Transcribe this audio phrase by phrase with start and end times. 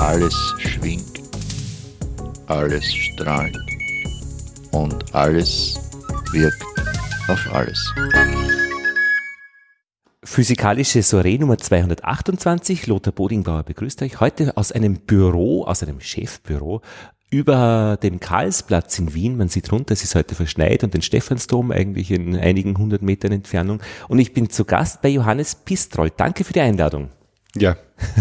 [0.00, 1.20] Alles schwingt,
[2.46, 3.56] alles strahlt
[4.72, 5.78] und alles
[6.32, 6.64] wirkt
[7.28, 7.94] auf alles.
[10.24, 12.86] Physikalische Soiree Nummer 228.
[12.86, 16.82] Lothar Bodingbauer begrüßt euch heute aus einem Büro, aus einem Chefbüro
[17.30, 19.36] über dem Karlsplatz in Wien.
[19.36, 23.32] Man sieht runter, es ist heute verschneit und den Stephansdom eigentlich in einigen hundert Metern
[23.32, 23.82] Entfernung.
[24.08, 26.10] Und ich bin zu Gast bei Johannes Pistroll.
[26.16, 27.10] Danke für die Einladung.
[27.54, 27.76] Ja,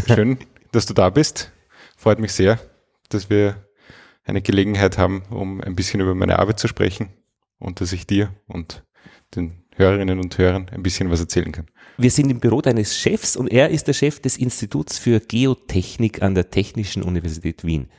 [0.08, 0.40] schön,
[0.72, 1.52] dass du da bist.
[1.96, 2.60] Freut mich sehr,
[3.10, 3.68] dass wir
[4.26, 7.10] eine Gelegenheit haben, um ein bisschen über meine Arbeit zu sprechen
[7.60, 8.84] und dass ich dir und
[9.36, 11.68] den Hörerinnen und Hörern ein bisschen was erzählen kann.
[11.98, 16.22] Wir sind im Büro deines Chefs und er ist der Chef des Instituts für Geotechnik
[16.22, 17.90] an der Technischen Universität Wien.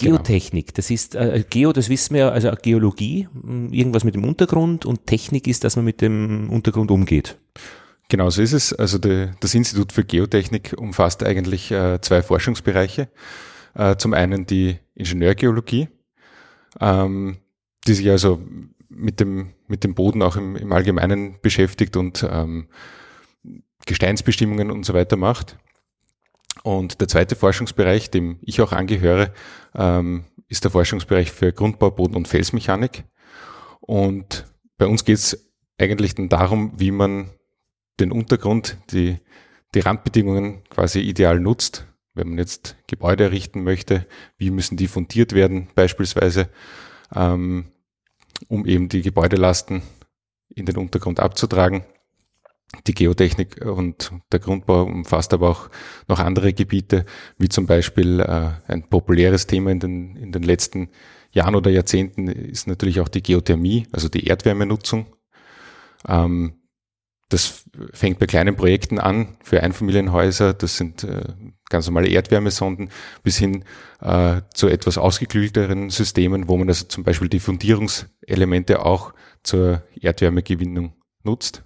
[0.00, 0.16] Genau.
[0.16, 0.76] Geotechnik, genau.
[0.76, 5.06] das ist äh, Geo, das wissen wir, also Geologie, hm, irgendwas mit dem Untergrund und
[5.06, 7.38] Technik ist, dass man mit dem Untergrund umgeht.
[8.08, 8.72] Genau so ist es.
[8.72, 13.08] Also die, das Institut für Geotechnik umfasst eigentlich äh, zwei Forschungsbereiche.
[13.74, 15.88] Äh, zum einen die Ingenieurgeologie,
[16.80, 17.36] ähm,
[17.86, 18.40] die sich also
[18.88, 22.68] mit dem, mit dem Boden auch im, im Allgemeinen beschäftigt und ähm,
[23.86, 25.56] Gesteinsbestimmungen und so weiter macht.
[26.62, 29.32] Und der zweite Forschungsbereich, dem ich auch angehöre,
[29.74, 33.04] ähm, ist der Forschungsbereich für Grundbau, Boden- und Felsmechanik.
[33.80, 37.30] Und bei uns geht es eigentlich dann darum, wie man
[37.98, 39.18] den Untergrund, die,
[39.74, 41.86] die Randbedingungen quasi ideal nutzt.
[42.14, 44.06] Wenn man jetzt Gebäude errichten möchte,
[44.36, 46.50] wie müssen die fundiert werden beispielsweise,
[47.14, 47.70] ähm,
[48.48, 49.82] um eben die Gebäudelasten
[50.48, 51.84] in den Untergrund abzutragen
[52.86, 55.70] die Geotechnik und der Grundbau umfasst aber auch
[56.08, 57.04] noch andere Gebiete,
[57.38, 60.90] wie zum Beispiel äh, ein populäres Thema in den, in den letzten
[61.32, 65.06] Jahren oder Jahrzehnten ist natürlich auch die Geothermie, also die Erdwärmenutzung.
[66.08, 66.60] Ähm,
[67.28, 70.52] das fängt bei kleinen Projekten an für Einfamilienhäuser.
[70.52, 71.22] Das sind äh,
[71.68, 72.90] ganz normale Erdwärmesonden
[73.22, 73.64] bis hin
[74.00, 80.94] äh, zu etwas ausgeklügelteren Systemen, wo man also zum Beispiel die Fundierungselemente auch zur Erdwärmegewinnung
[81.22, 81.62] nutzt.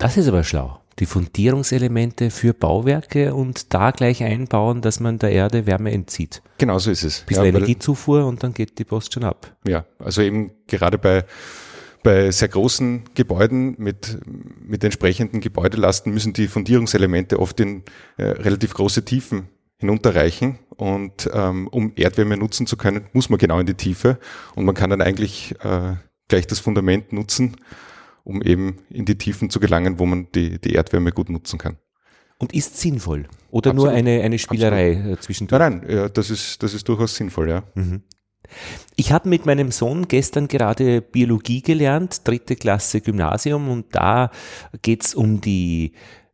[0.00, 0.80] Das ist aber schlau.
[0.98, 6.40] Die Fundierungselemente für Bauwerke und da gleich einbauen, dass man der Erde Wärme entzieht.
[6.56, 7.20] Genau so ist es.
[7.20, 9.54] Bisschen ja, Energiezufuhr und dann geht die Post schon ab.
[9.68, 11.24] Ja, also eben gerade bei
[12.02, 14.16] bei sehr großen Gebäuden mit,
[14.66, 17.82] mit entsprechenden Gebäudelasten müssen die Fundierungselemente oft in
[18.16, 20.60] äh, relativ große Tiefen hinunterreichen.
[20.76, 24.18] Und ähm, um Erdwärme nutzen zu können, muss man genau in die Tiefe.
[24.54, 25.96] Und man kann dann eigentlich äh,
[26.28, 27.58] gleich das Fundament nutzen
[28.24, 31.76] um eben in die Tiefen zu gelangen, wo man die, die Erdwärme gut nutzen kann.
[32.38, 33.28] Und ist sinnvoll?
[33.50, 33.90] Oder Absolut.
[33.90, 35.18] nur eine, eine Spielerei Absolut.
[35.18, 35.58] Äh, zwischendurch?
[35.60, 37.62] Nein, nein, ja, das, ist, das ist durchaus sinnvoll, ja.
[37.74, 38.02] Mhm.
[38.96, 44.30] Ich habe mit meinem Sohn gestern gerade Biologie gelernt, dritte Klasse Gymnasium, und da
[44.82, 45.92] geht's um die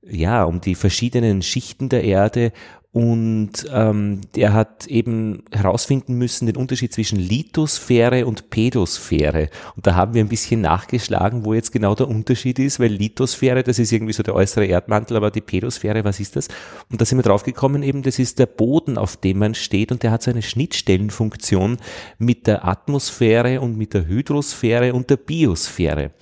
[0.08, 2.52] ja, um die verschiedenen Schichten der Erde
[2.96, 9.50] und ähm, der hat eben herausfinden müssen den Unterschied zwischen Lithosphäre und Pedosphäre.
[9.76, 13.62] Und da haben wir ein bisschen nachgeschlagen, wo jetzt genau der Unterschied ist, weil Lithosphäre,
[13.62, 16.48] das ist irgendwie so der äußere Erdmantel, aber die Pedosphäre, was ist das?
[16.90, 20.02] Und da sind wir draufgekommen, eben das ist der Boden, auf dem man steht und
[20.02, 21.76] der hat so eine Schnittstellenfunktion
[22.16, 26.12] mit der Atmosphäre und mit der Hydrosphäre und der Biosphäre.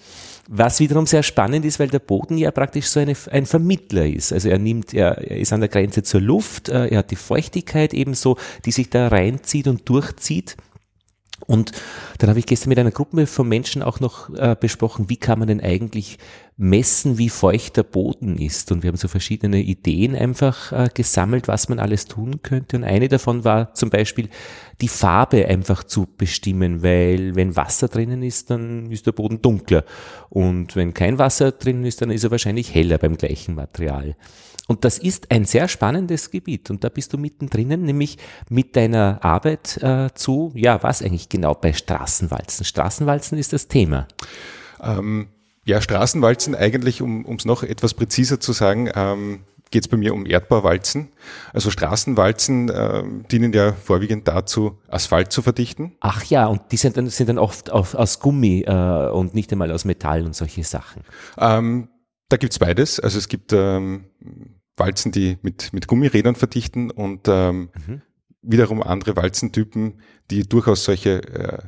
[0.49, 4.33] Was wiederum sehr spannend ist, weil der Boden ja praktisch so eine, ein Vermittler ist.
[4.33, 7.17] Also er nimmt, er, er ist an der Grenze zur Luft, äh, er hat die
[7.17, 10.57] Feuchtigkeit ebenso, die sich da reinzieht und durchzieht.
[11.47, 11.73] Und
[12.19, 15.39] dann habe ich gestern mit einer Gruppe von Menschen auch noch äh, besprochen, wie kann
[15.39, 16.19] man denn eigentlich
[16.57, 18.71] messen, wie feucht der Boden ist.
[18.71, 22.77] Und wir haben so verschiedene Ideen einfach äh, gesammelt, was man alles tun könnte.
[22.77, 24.29] Und eine davon war zum Beispiel
[24.81, 29.85] die Farbe einfach zu bestimmen, weil wenn Wasser drinnen ist, dann ist der Boden dunkler.
[30.31, 34.15] Und wenn kein Wasser drinnen ist, dann ist er wahrscheinlich heller beim gleichen Material.
[34.67, 38.17] Und das ist ein sehr spannendes Gebiet und da bist du mittendrin, nämlich
[38.49, 42.65] mit deiner Arbeit äh, zu, ja, was eigentlich genau bei Straßenwalzen?
[42.65, 44.09] Straßenwalzen ist das Thema.
[44.83, 45.29] Ähm,
[45.65, 49.41] ja, Straßenwalzen eigentlich, um es noch etwas präziser zu sagen, ähm,
[49.71, 51.09] geht es bei mir um Erdbauwalzen.
[51.53, 55.97] Also Straßenwalzen äh, dienen ja vorwiegend dazu, Asphalt zu verdichten.
[56.01, 59.51] Ach ja, und die sind dann, sind dann oft auf, aus Gummi äh, und nicht
[59.51, 61.03] einmal aus Metall und solche Sachen.
[61.39, 61.89] Ähm,
[62.29, 63.01] da gibt's beides.
[63.01, 64.05] Also es gibt ähm,
[64.77, 68.03] Walzen, die mit, mit Gummirädern verdichten und ähm, mhm.
[68.43, 70.01] wiederum andere Walzentypen,
[70.31, 71.59] die durchaus solche äh,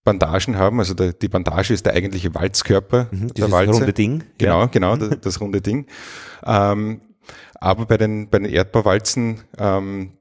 [0.00, 0.78] Stahlbandagen haben.
[0.78, 3.72] Also der, die Bandage ist der eigentliche Walzkörper mhm, der Walze.
[3.72, 4.24] runde Ding.
[4.38, 4.66] Genau, ja.
[4.66, 5.00] genau, mhm.
[5.00, 5.86] das, das, runde Ding.
[6.44, 7.00] Ähm,
[7.54, 10.12] aber bei den, bei den Erdbauwalzen ähm,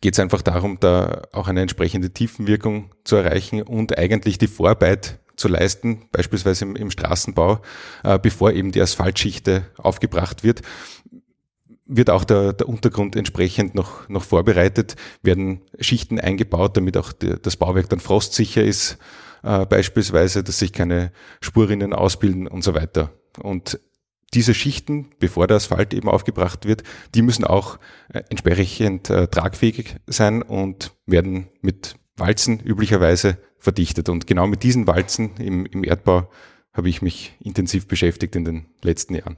[0.00, 5.20] geht es einfach darum, da auch eine entsprechende Tiefenwirkung zu erreichen und eigentlich die Vorarbeit
[5.36, 7.60] zu leisten, beispielsweise im, im Straßenbau,
[8.04, 10.62] äh, bevor eben die Asphaltschichte aufgebracht wird
[11.96, 17.36] wird auch der, der Untergrund entsprechend noch, noch vorbereitet, werden Schichten eingebaut, damit auch die,
[17.40, 18.98] das Bauwerk dann frostsicher ist,
[19.42, 23.12] äh, beispielsweise, dass sich keine Spurrinnen ausbilden und so weiter.
[23.40, 23.80] Und
[24.34, 26.82] diese Schichten, bevor der Asphalt eben aufgebracht wird,
[27.14, 27.78] die müssen auch
[28.12, 34.08] äh, entsprechend äh, tragfähig sein und werden mit Walzen üblicherweise verdichtet.
[34.08, 36.30] Und genau mit diesen Walzen im, im Erdbau
[36.72, 39.36] habe ich mich intensiv beschäftigt in den letzten Jahren.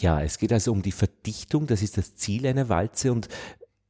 [0.00, 3.28] Ja, es geht also um die Verdichtung, das ist das Ziel einer Walze und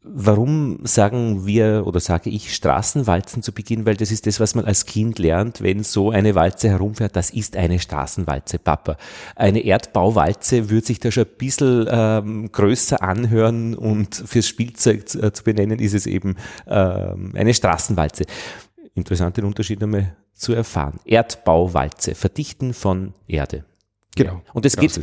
[0.06, 3.86] Warum sagen wir oder sage ich Straßenwalzen zu Beginn?
[3.86, 7.16] Weil das ist das, was man als Kind lernt, wenn so eine Walze herumfährt.
[7.16, 8.98] Das ist eine Straßenwalze, Papa.
[9.34, 15.22] Eine Erdbauwalze würde sich da schon ein bisschen ähm, größer anhören und fürs Spielzeug zu,
[15.22, 16.36] äh, zu benennen ist es eben
[16.66, 18.26] ähm, eine Straßenwalze.
[18.94, 21.00] Interessant den Unterschied einmal zu erfahren.
[21.06, 23.64] Erdbauwalze, Verdichten von Erde.
[24.16, 24.42] Genau.
[24.52, 25.02] Und es genau geht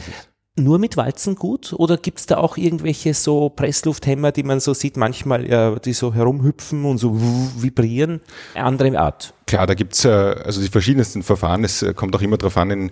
[0.64, 4.74] nur mit Walzen gut oder gibt es da auch irgendwelche so Presslufthämmer, die man so
[4.74, 7.16] sieht, manchmal, ja, die so herumhüpfen und so
[7.58, 8.22] vibrieren?
[8.56, 9.34] Andere Art.
[9.48, 11.64] Klar, da gibt's äh, also die verschiedensten Verfahren.
[11.64, 12.92] Es äh, kommt auch immer darauf an, in,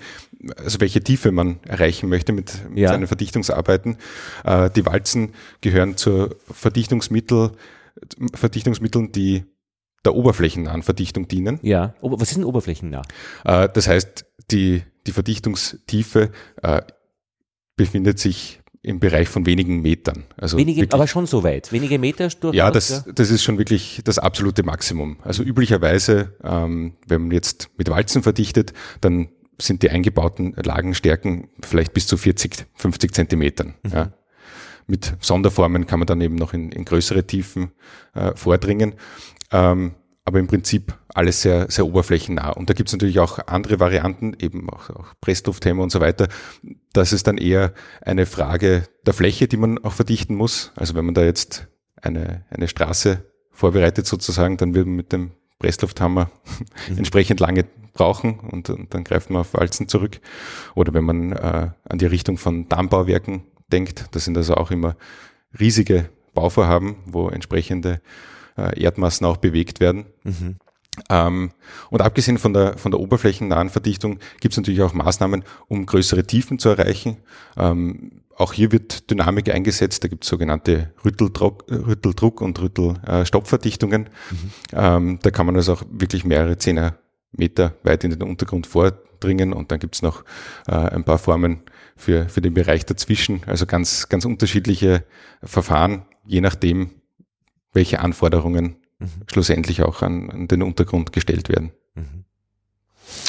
[0.57, 2.89] also welche Tiefe man erreichen möchte mit, mit Ja.
[2.89, 3.97] seinen Verdichtungsarbeiten.
[4.43, 7.51] Äh, die Walzen gehören zur Verdichtungsmittel,
[8.33, 9.45] Verdichtungsmitteln, die
[10.05, 11.59] der oberflächennahen Verdichtung dienen.
[11.61, 11.93] Ja.
[12.01, 13.01] Was ist denn oberflächennah?
[13.45, 16.31] Äh, das heißt, die, die Verdichtungstiefe
[16.61, 16.81] äh,
[17.79, 20.25] befindet sich im Bereich von wenigen Metern.
[20.37, 21.71] Also Wenige, wirklich- aber schon so weit.
[21.71, 22.55] Wenige Meter durchaus.
[22.55, 25.17] ja, das, das ist schon wirklich das absolute Maximum.
[25.23, 29.29] Also üblicherweise, ähm, wenn man jetzt mit Walzen verdichtet, dann
[29.61, 33.75] sind die eingebauten Lagenstärken vielleicht bis zu 40, 50 Zentimetern.
[33.91, 34.11] Ja.
[34.87, 37.71] Mit Sonderformen kann man dann eben noch in, in größere Tiefen
[38.13, 38.95] äh, vordringen.
[39.51, 39.93] Ähm,
[40.29, 42.51] aber im Prinzip alles sehr, sehr oberflächennah.
[42.51, 46.27] Und da gibt es natürlich auch andere Varianten, eben auch, auch Presslufthämmer und so weiter.
[46.93, 50.71] Das ist dann eher eine Frage der Fläche, die man auch verdichten muss.
[50.75, 51.67] Also wenn man da jetzt
[51.99, 56.29] eine, eine Straße vorbereitet sozusagen, dann wird man mit dem Presslufthammer
[56.95, 60.19] entsprechend lange brauchen und, und dann greift man auf Walzen zurück.
[60.75, 63.41] Oder wenn man äh, an die Richtung von Dammbauwerken
[63.71, 64.95] denkt, das sind also auch immer
[65.59, 67.99] riesige Bauvorhaben, wo entsprechende
[68.59, 70.05] äh, Erdmassen auch bewegt werden.
[71.09, 71.51] Ähm,
[71.89, 76.25] und abgesehen von der, von der oberflächennahen Verdichtung gibt es natürlich auch Maßnahmen, um größere
[76.25, 77.17] Tiefen zu erreichen.
[77.57, 80.03] Ähm, auch hier wird Dynamik eingesetzt.
[80.03, 84.09] Da gibt es sogenannte Rütteldruck, Rütteldruck und Rüttelstoppverdichtungen.
[84.73, 86.97] Ähm, da kann man also auch wirklich mehrere Zehner
[87.31, 90.23] Meter weit in den Untergrund vordringen und dann gibt es noch
[90.67, 91.61] äh, ein paar Formen
[91.95, 93.41] für, für den Bereich dazwischen.
[93.45, 95.03] Also ganz, ganz unterschiedliche
[95.43, 96.91] Verfahren, je nachdem,
[97.73, 98.77] welche Anforderungen
[99.27, 101.71] schlussendlich auch an, an den Untergrund gestellt werden.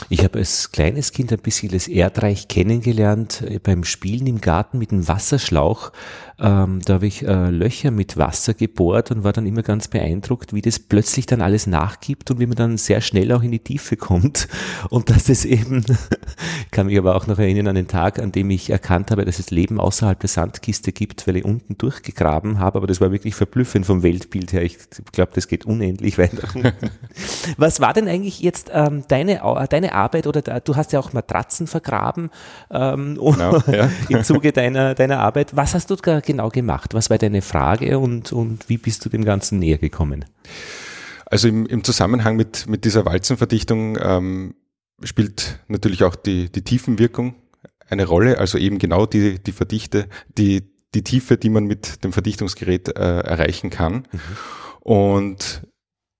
[0.08, 4.78] Ich habe als kleines Kind ein bisschen das Erdreich kennengelernt äh, beim Spielen im Garten
[4.78, 5.92] mit einem Wasserschlauch.
[6.40, 10.54] Ähm, da habe ich äh, Löcher mit Wasser gebohrt und war dann immer ganz beeindruckt,
[10.54, 13.58] wie das plötzlich dann alles nachgibt und wie man dann sehr schnell auch in die
[13.58, 14.48] Tiefe kommt.
[14.88, 15.84] Und dass es eben,
[16.70, 19.38] kann mich aber auch noch erinnern an den Tag, an dem ich erkannt habe, dass
[19.38, 22.78] es Leben außerhalb der Sandkiste gibt, weil ich unten durchgegraben habe.
[22.78, 24.62] Aber das war wirklich verblüffend vom Weltbild her.
[24.62, 24.78] Ich
[25.12, 26.90] glaube, das geht unendlich weit nach unten.
[27.58, 31.12] Was war denn eigentlich jetzt ähm, deine, deine Arbeit oder da, du hast ja auch
[31.12, 32.30] Matratzen vergraben
[32.70, 33.90] ähm, Genau, ja.
[34.08, 35.56] im Zuge deiner, deiner Arbeit.
[35.56, 36.94] Was hast du da genau gemacht?
[36.94, 40.24] Was war deine Frage und, und wie bist du dem Ganzen näher gekommen?
[41.26, 44.54] Also im, im Zusammenhang mit, mit dieser Walzenverdichtung ähm,
[45.02, 47.34] spielt natürlich auch die, die Tiefenwirkung
[47.88, 50.62] eine Rolle, also eben genau die, die Verdichte, die,
[50.94, 54.06] die Tiefe, die man mit dem Verdichtungsgerät äh, erreichen kann.
[54.80, 55.62] Und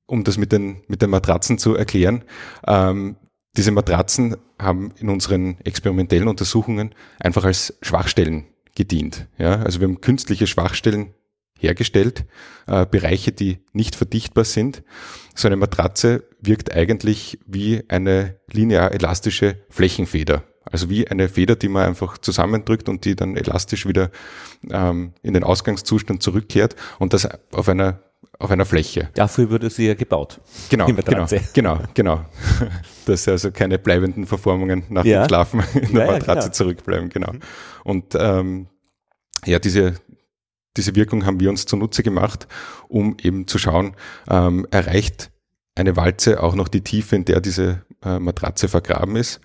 [0.07, 2.25] um das mit den, mit den Matratzen zu erklären,
[2.67, 3.17] ähm,
[3.57, 9.27] diese Matratzen haben in unseren experimentellen Untersuchungen einfach als Schwachstellen gedient.
[9.39, 9.63] Ja?
[9.63, 11.15] Also wir haben künstliche Schwachstellen
[11.59, 12.25] hergestellt,
[12.67, 14.83] äh, Bereiche, die nicht verdichtbar sind.
[15.35, 20.45] So eine Matratze wirkt eigentlich wie eine linear elastische Flächenfeder.
[20.65, 24.11] Also wie eine Feder, die man einfach zusammendrückt und die dann elastisch wieder
[24.71, 28.01] ähm, in den Ausgangszustand zurückkehrt und das auf einer
[28.39, 29.11] auf einer Fläche.
[29.15, 30.41] Dafür wurde sie ja gebaut.
[30.71, 31.41] Genau, genau, Matratze.
[31.53, 32.25] genau, genau.
[33.07, 35.23] Dass also keine bleibenden Verformungen nach Ja.
[35.25, 36.55] dem Schlafen in der Ja, ja, Matratze genau.
[36.55, 37.33] zurückbleiben, genau.
[37.85, 38.69] Und ähm,
[39.45, 39.95] ja, diese,
[40.77, 42.47] diese Wirkung haben wir uns zunutze gemacht,
[42.89, 43.95] um eben zu schauen,
[44.29, 45.31] ähm, erreicht
[45.75, 49.41] eine Walze auch noch die Tiefe, in der diese äh, Matratze vergraben ist.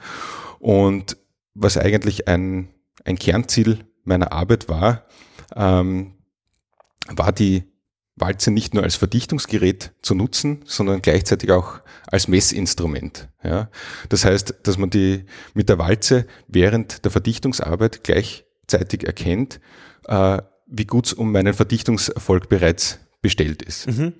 [0.59, 1.17] Und
[1.53, 2.69] was eigentlich ein,
[3.05, 5.03] ein Kernziel meiner Arbeit war,
[5.55, 6.13] ähm,
[7.07, 7.63] war die
[8.15, 13.27] Walze nicht nur als Verdichtungsgerät zu nutzen, sondern gleichzeitig auch als Messinstrument.
[13.43, 13.69] Ja.
[14.09, 19.59] Das heißt, dass man die mit der Walze während der Verdichtungsarbeit gleichzeitig erkennt,
[20.05, 23.87] äh, wie gut es um meinen Verdichtungserfolg bereits bestellt ist.
[23.87, 24.13] Mhm.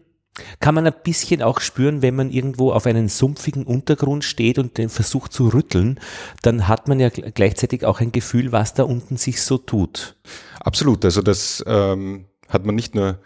[0.60, 4.78] Kann man ein bisschen auch spüren, wenn man irgendwo auf einen sumpfigen Untergrund steht und
[4.78, 5.98] den versucht zu rütteln,
[6.42, 10.18] dann hat man ja gleichzeitig auch ein Gefühl, was da unten sich so tut.
[10.60, 11.06] Absolut.
[11.06, 13.20] Also das ähm, hat man nicht nur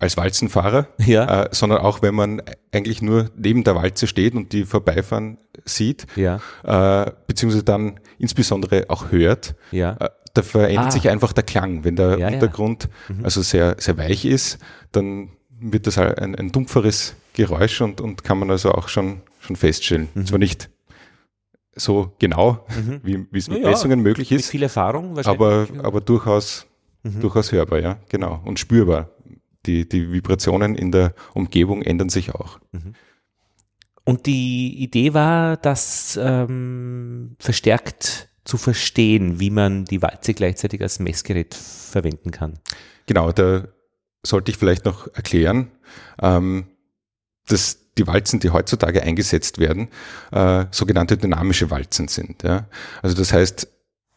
[0.00, 1.42] als Walzenfahrer, ja.
[1.44, 2.40] äh, sondern auch wenn man
[2.72, 6.40] eigentlich nur neben der Walze steht und die vorbeifahren sieht, ja.
[6.62, 9.96] äh, beziehungsweise dann insbesondere auch hört, ja.
[9.98, 10.90] äh, da verändert Ah.
[10.92, 11.82] sich einfach der Klang.
[11.84, 12.18] Wenn der.
[12.18, 12.88] Untergrund
[13.24, 14.58] also sehr, sehr weich ist,
[14.92, 19.22] dann wird das halt ein, ein dumpferes Geräusch und, und kann man also auch schon,
[19.40, 20.08] schon feststellen.
[20.14, 20.26] Mhm.
[20.26, 20.70] Zwar nicht
[21.74, 23.00] so genau, Mhm.
[23.02, 23.70] wie, es mit Ja.
[23.70, 25.84] Messungen möglich Mit ist, viel Erfahrung aber, wahrscheinlich.
[25.84, 26.66] aber durchaus,
[27.04, 27.20] Mhm.
[27.20, 28.40] durchaus hörbar, ja, genau.
[28.44, 29.08] Und spürbar.
[29.66, 32.60] Die, die Vibrationen in der Umgebung ändern sich auch.
[34.04, 41.00] Und die Idee war, das ähm, verstärkt zu verstehen, wie man die Walze gleichzeitig als
[41.00, 42.58] Messgerät verwenden kann.
[43.06, 43.68] Genau, da
[44.24, 45.70] sollte ich vielleicht noch erklären,
[46.22, 46.68] ähm,
[47.46, 49.88] dass die Walzen, die heutzutage eingesetzt werden,
[50.32, 52.42] äh, sogenannte dynamische Walzen sind.
[52.42, 52.68] Ja?
[53.02, 53.68] Also das heißt,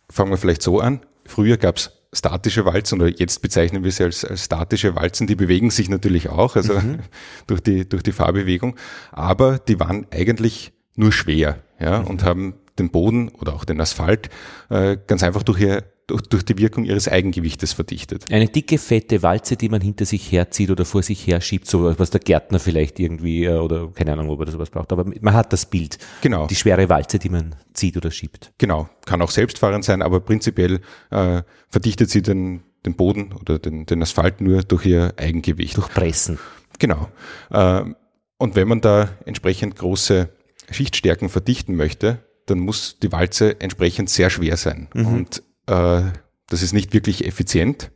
[0.10, 4.04] fangen wir vielleicht so an, früher gab es statische Walzen oder jetzt bezeichnen wir sie
[4.04, 6.82] als, als statische Walzen, die bewegen sich natürlich auch, also
[7.48, 8.76] durch, die, durch die Fahrbewegung,
[9.12, 12.00] aber die waren eigentlich nur schwer ja?
[12.00, 14.30] und haben den Boden oder auch den Asphalt
[14.70, 18.32] äh, ganz einfach durch, ihr, durch, durch die Wirkung ihres Eigengewichtes verdichtet.
[18.32, 21.98] Eine dicke, fette Walze, die man hinter sich herzieht oder vor sich her schiebt, so
[21.98, 25.06] was der Gärtner vielleicht irgendwie, äh, oder keine Ahnung, ob er das sowas braucht, aber
[25.22, 25.98] man hat das Bild.
[26.22, 26.48] Genau.
[26.48, 28.52] Die schwere Walze, die man zieht oder schiebt.
[28.58, 33.86] Genau, kann auch selbstfahrend sein, aber prinzipiell äh, verdichtet sie den, den Boden oder den,
[33.86, 35.78] den Asphalt nur durch ihr Eigengewicht.
[35.78, 36.40] Durch Pressen.
[36.80, 37.08] Genau.
[37.52, 37.96] Ähm,
[38.38, 40.30] und wenn man da entsprechend große
[40.72, 44.90] Schichtstärken verdichten möchte, dann muss die Walze entsprechend sehr schwer sein.
[44.94, 46.04] Und äh,
[46.48, 47.92] das ist nicht wirklich effizient.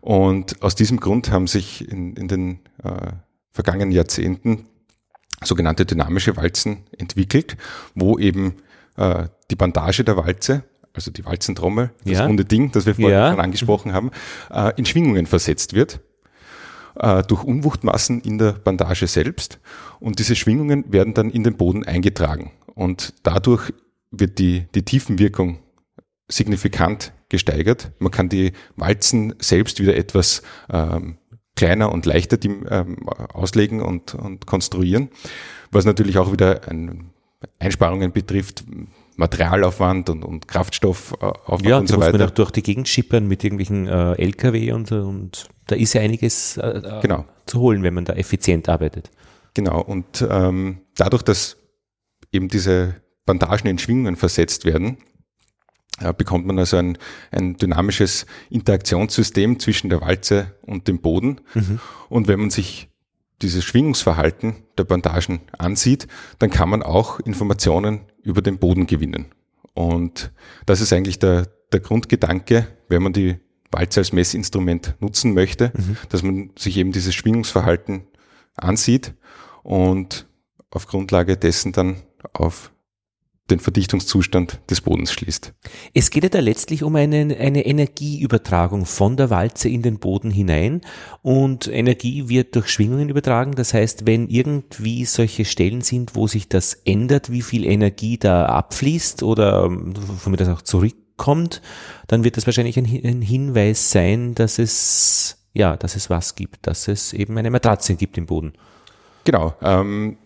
[0.00, 3.12] Und aus diesem Grund haben sich in, in den äh,
[3.52, 4.66] vergangenen Jahrzehnten
[5.42, 7.56] sogenannte dynamische Walzen entwickelt,
[7.94, 8.56] wo eben
[8.96, 12.26] äh, die Bandage der Walze, also die Walzentrommel, das Ja.
[12.26, 13.30] runde Ding, das wir vorhin Ja.
[13.30, 14.10] schon angesprochen haben,
[14.50, 16.00] äh, in Schwingungen versetzt wird
[16.96, 19.58] äh, durch Unwuchtmassen in der Bandage selbst.
[20.00, 22.52] Und diese Schwingungen werden dann in den Boden eingetragen.
[22.74, 23.72] Und dadurch
[24.10, 25.58] wird die, die Tiefenwirkung
[26.28, 27.92] signifikant gesteigert.
[27.98, 31.18] Man kann die Walzen selbst wieder etwas ähm,
[31.56, 35.08] kleiner und leichter die, ähm, auslegen und, und konstruieren,
[35.70, 37.10] was natürlich auch wieder ein,
[37.58, 38.64] Einsparungen betrifft,
[39.16, 42.24] Materialaufwand und, und Kraftstoffaufwand Ja, und so muss man weiter.
[42.26, 44.96] auch durch die Gegend schippern mit irgendwelchen äh, LKW und so.
[44.96, 47.24] Und da ist ja einiges äh, äh, Genau.
[47.46, 49.10] zu holen, wenn man da effizient arbeitet.
[49.54, 51.56] Genau, und ähm, dadurch, dass
[52.32, 54.96] eben diese Bandagen in Schwingungen versetzt werden, äh,
[56.16, 56.98] bekommt man also ein,
[57.30, 61.40] ein dynamisches Interaktionssystem zwischen der Walze und dem Boden.
[62.08, 62.88] Und wenn man sich
[63.42, 66.08] dieses Schwingungsverhalten der Bandagen ansieht,
[66.38, 69.26] dann kann man auch Informationen über den Boden gewinnen.
[69.74, 70.32] Und
[70.66, 73.36] das ist eigentlich der, der Grundgedanke, wenn man die
[73.70, 75.72] Walze als Messinstrument nutzen möchte,
[76.08, 78.06] dass man sich eben dieses Schwingungsverhalten
[78.56, 79.14] ansieht
[79.62, 80.26] und
[80.70, 81.96] auf Grundlage dessen dann
[82.32, 82.72] auf
[83.50, 85.52] den Verdichtungszustand des Bodens schließt.
[85.92, 90.30] Es geht ja da letztlich um eine, eine Energieübertragung von der Walze in den Boden
[90.30, 90.80] hinein
[91.20, 93.52] und Energie wird durch Schwingungen übertragen.
[93.52, 98.46] Das heißt, wenn irgendwie solche Stellen sind, wo sich das ändert, wie viel Energie da
[98.46, 101.60] abfließt oder ähm, von mir das auch zurückkommt,
[102.06, 106.66] dann wird das wahrscheinlich ein, ein Hinweis sein, dass es, ja, dass es was gibt,
[106.66, 108.54] dass es eben eine Matratze gibt im Boden.
[109.24, 109.54] Genau.
[109.60, 110.16] Ähm,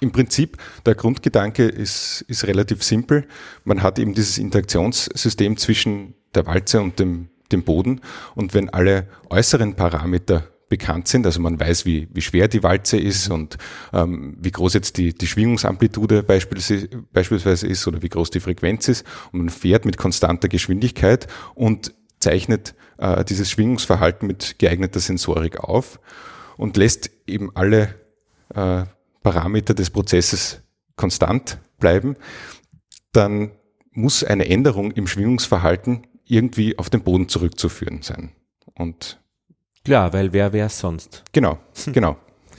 [0.00, 3.26] Im Prinzip, der Grundgedanke ist, ist relativ simpel.
[3.64, 8.00] Man hat eben dieses Interaktionssystem zwischen der Walze und dem, dem Boden.
[8.34, 12.96] Und wenn alle äußeren Parameter bekannt sind, also man weiß, wie, wie schwer die Walze
[12.96, 13.58] ist und
[13.92, 19.04] ähm, wie groß jetzt die, die Schwingungsamplitude beispielsweise, ist oder wie groß die Frequenz ist
[19.32, 25.98] und man fährt mit konstanter Geschwindigkeit und zeichnet äh, dieses Schwingungsverhalten mit geeigneter Sensorik auf
[26.56, 27.96] und lässt eben alle
[28.54, 28.84] äh,
[29.22, 30.62] Parameter des Prozesses
[30.96, 32.16] konstant bleiben,
[33.12, 33.52] dann
[33.92, 38.32] muss eine Änderung im Schwingungsverhalten irgendwie auf den Boden zurückzuführen sein.
[38.74, 39.20] Und
[39.84, 41.24] Klar, weil wer wäre es sonst?
[41.32, 41.58] genau,
[41.92, 42.16] genau.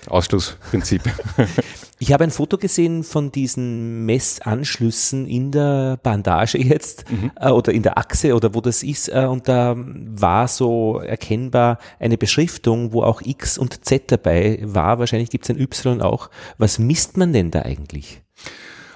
[0.08, 1.04] Ausschlussprinzip.
[2.02, 7.30] Ich habe ein Foto gesehen von diesen Messanschlüssen in der Bandage jetzt mhm.
[7.40, 11.78] äh, oder in der Achse oder wo das ist äh, und da war so erkennbar
[12.00, 14.98] eine Beschriftung, wo auch X und Z dabei war.
[14.98, 16.32] Wahrscheinlich gibt es ein Y auch.
[16.58, 18.24] Was misst man denn da eigentlich?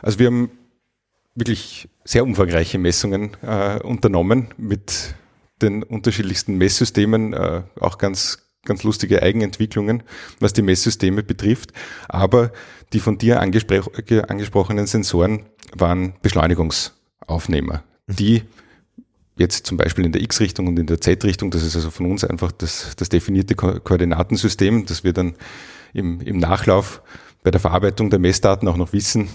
[0.02, 0.50] Also wir haben
[1.36, 5.14] wirklich sehr umfangreiche Messungen äh, unternommen mit
[5.62, 10.04] den unterschiedlichsten Messsystemen, äh, auch ganz ganz lustige Eigenentwicklungen,
[10.40, 11.72] was die Messsysteme betrifft.
[12.10, 12.52] Aber
[12.94, 13.92] die von dir angespro
[14.28, 15.46] angesprochenen Sensoren
[15.76, 18.16] waren Beschleunigungsaufnehmer, mhm.
[18.16, 18.44] die
[19.38, 22.24] jetzt zum Beispiel in der X-Richtung und in der Z-Richtung, das ist also von uns
[22.24, 25.36] einfach das, das definierte Ko Koordinatensystem, das wir dann
[25.94, 27.02] im, im Nachlauf
[27.44, 29.30] bei der Verarbeitung der Messdaten auch noch wissen,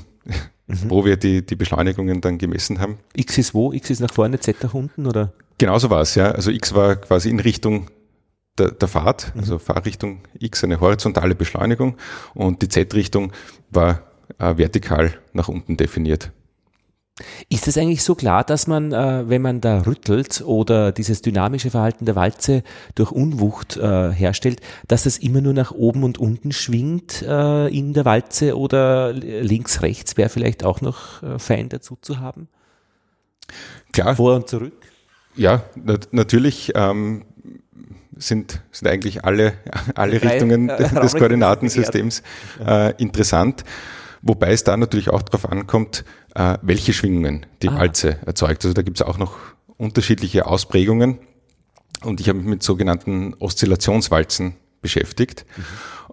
[0.67, 0.77] mhm.
[0.89, 2.99] wo wir die, die Beschleunigungen dann gemessen haben.
[3.15, 3.73] X ist wo?
[3.73, 5.33] X ist nach vorne, Z nach unten, oder?
[5.59, 6.31] Genauso war es, ja.
[6.31, 7.91] Also X war quasi in Richtung
[8.59, 9.41] der, der Fahrt, mhm.
[9.41, 11.97] also Fahrrichtung X eine horizontale Beschleunigung
[12.35, 13.33] und die Z-Richtung
[13.71, 14.03] war
[14.39, 16.33] äh, vertikal nach unten definiert.
[17.49, 21.71] Ist es eigentlich so klar, dass man, äh, wenn man da rüttelt oder dieses dynamische
[21.71, 22.63] Verhalten der Walze
[22.95, 27.93] durch Unwucht äh, herstellt, dass das immer nur nach oben und unten schwingt äh, in
[27.93, 32.49] der Walze oder links, rechts wäre vielleicht auch noch äh, fein dazu zu haben?
[33.93, 34.17] Klar.
[34.17, 34.73] Vor und zurück?
[35.37, 36.73] Ja, nat natürlich.
[36.75, 37.25] Ähm,
[38.21, 39.55] sind, sind eigentlich alle,
[39.95, 42.23] alle Richtungen äh, des Koordinatensystems
[42.65, 43.65] äh, interessant.
[44.23, 47.79] Wobei es da natürlich auch darauf ankommt, äh, welche Schwingungen die ah.
[47.79, 48.65] Walze erzeugt.
[48.65, 49.37] Also da gibt es auch noch
[49.77, 51.19] unterschiedliche Ausprägungen.
[52.03, 55.45] Und ich habe mich mit sogenannten Oszillationswalzen beschäftigt.
[55.57, 55.63] Mhm.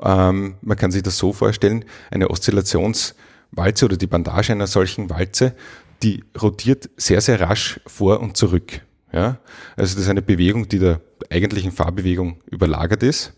[0.02, 5.56] Ähm, man kann sich das so vorstellen, eine Oszillationswalze oder die Bandage einer solchen Walze,
[6.04, 8.82] die rotiert sehr, sehr rasch vor und zurück.
[9.12, 9.40] Ja?
[9.76, 13.34] Also das ist eine Bewegung, die der eigentlichen Fahrbewegung überlagert ist.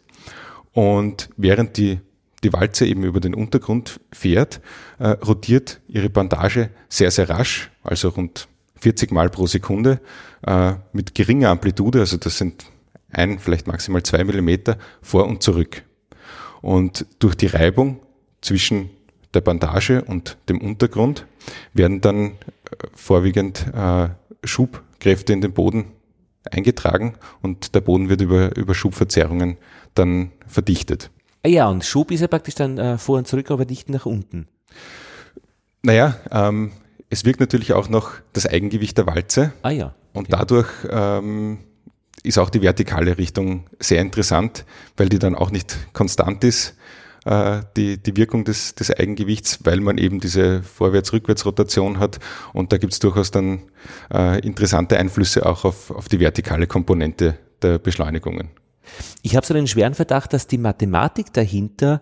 [0.73, 1.99] Und während die,
[2.43, 4.61] die Walze eben über den Untergrund fährt,
[4.99, 9.99] äh, rotiert ihre Bandage sehr, sehr rasch, also rund 40 Mal pro Sekunde,
[10.45, 12.65] äh, mit geringer Amplitude, also das sind
[13.11, 15.83] ein, vielleicht maximal zwei Millimeter vor und zurück.
[16.61, 17.99] Und durch die Reibung
[18.41, 18.89] zwischen
[19.33, 21.25] der Bandage und dem Untergrund
[21.73, 22.31] werden dann äh,
[22.93, 24.09] vorwiegend äh,
[24.43, 25.85] Schub Kräfte in den Boden
[26.49, 29.57] eingetragen und der Boden wird über, über Schubverzerrungen
[29.95, 31.11] dann verdichtet.
[31.43, 34.05] Ah ja, und Schub ist ja praktisch dann äh, vor und zurück, aber nicht nach
[34.05, 34.47] unten.
[35.81, 36.71] Naja, ähm,
[37.09, 39.53] es wirkt natürlich auch noch das Eigengewicht der Walze.
[39.61, 39.87] Ah ja.
[39.87, 40.19] Okay.
[40.19, 41.59] Und dadurch ähm,
[42.23, 44.65] ist auch die vertikale Richtung sehr interessant,
[44.97, 46.75] weil die dann auch nicht konstant ist,
[47.25, 52.19] äh, die, die Wirkung des, des Eigengewichts, weil man eben diese Vorwärts-Rückwärts-Rotation hat.
[52.53, 53.63] Und da gibt es durchaus dann
[54.13, 58.49] äh, interessante Einflüsse auch auf, auf die vertikale Komponente der Beschleunigungen.
[59.21, 62.01] Ich habe so einen schweren Verdacht, dass die Mathematik dahinter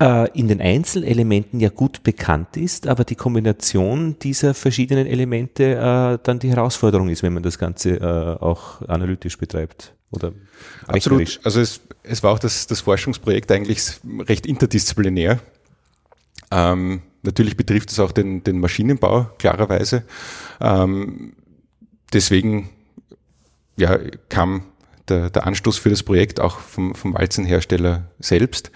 [0.00, 6.18] äh, in den Einzelelementen ja gut bekannt ist, aber die Kombination dieser verschiedenen Elemente äh,
[6.22, 9.94] dann die Herausforderung ist, wenn man das Ganze äh, auch analytisch betreibt.
[10.10, 10.32] Oder
[10.86, 11.40] Absolut.
[11.44, 13.80] Also es, es war auch das, das Forschungsprojekt eigentlich
[14.20, 15.40] recht interdisziplinär.
[16.50, 20.04] Ähm, natürlich betrifft es auch den, den Maschinenbau, klarerweise.
[20.60, 21.34] Ähm,
[22.12, 22.70] deswegen
[23.76, 24.64] ja, kam
[25.08, 28.70] der, der Anstoß für das Projekt auch vom, vom Walzenhersteller selbst.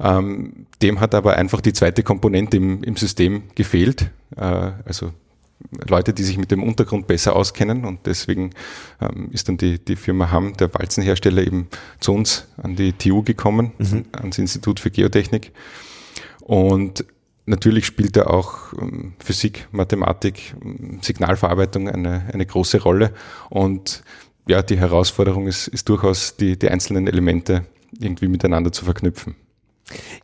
[0.00, 4.10] Ähm, dem hat aber einfach die zweite Komponente im, im System gefehlt.
[4.36, 5.12] Äh, also
[5.88, 8.50] Leute, die sich mit dem Untergrund besser auskennen und deswegen
[9.00, 11.68] ähm, ist dann die, die Firma Hamm, der Walzenhersteller, eben
[12.00, 14.04] zu uns an die TU gekommen, mhm.
[14.12, 15.52] ans Institut für Geotechnik.
[16.42, 17.04] Und
[17.46, 23.12] natürlich spielt da auch ähm, Physik, Mathematik, ähm, Signalverarbeitung eine, eine große Rolle
[23.50, 24.02] und
[24.48, 27.66] ja, die Herausforderung ist, ist durchaus, die, die einzelnen Elemente
[27.98, 29.34] irgendwie miteinander zu verknüpfen.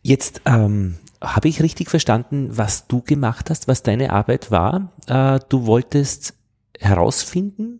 [0.01, 4.91] Jetzt ähm, habe ich richtig verstanden, was du gemacht hast, was deine Arbeit war?
[5.07, 6.33] Äh, du wolltest
[6.79, 7.79] herausfinden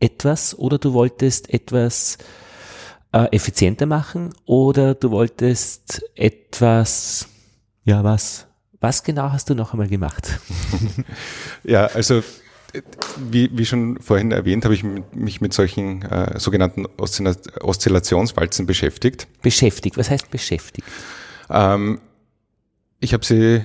[0.00, 2.18] etwas oder du wolltest etwas
[3.12, 7.28] äh, effizienter machen oder du wolltest etwas,
[7.84, 8.46] ja was?
[8.80, 10.40] Was genau hast du noch einmal gemacht?
[11.62, 12.22] ja, also
[13.18, 19.28] wie, wie schon vorhin erwähnt, habe ich mich mit solchen äh, sogenannten Oszillationswalzen beschäftigt.
[19.42, 20.88] Beschäftigt, was heißt beschäftigt?
[21.52, 22.00] Ähm,
[23.00, 23.62] ich habe sie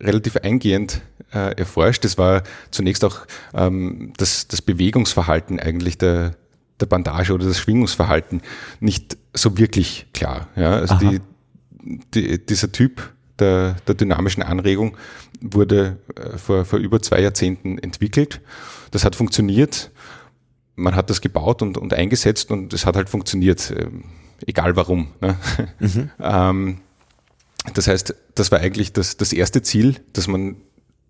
[0.00, 1.00] relativ eingehend
[1.32, 2.04] äh, erforscht.
[2.04, 6.36] Das war zunächst auch ähm, das, das Bewegungsverhalten eigentlich der,
[6.80, 8.42] der Bandage oder das Schwingungsverhalten
[8.80, 10.48] nicht so wirklich klar.
[10.56, 10.72] Ja?
[10.74, 11.20] Also die,
[12.14, 14.96] die, dieser Typ der, der dynamischen Anregung
[15.40, 18.40] wurde äh, vor, vor über zwei Jahrzehnten entwickelt.
[18.90, 19.90] Das hat funktioniert.
[20.76, 23.88] Man hat das gebaut und, und eingesetzt und es hat halt funktioniert, äh,
[24.46, 25.08] egal warum.
[25.20, 25.36] Ne?
[25.80, 26.10] Mhm.
[26.20, 26.80] ähm,
[27.72, 30.56] das heißt, das war eigentlich das, das erste Ziel, dass man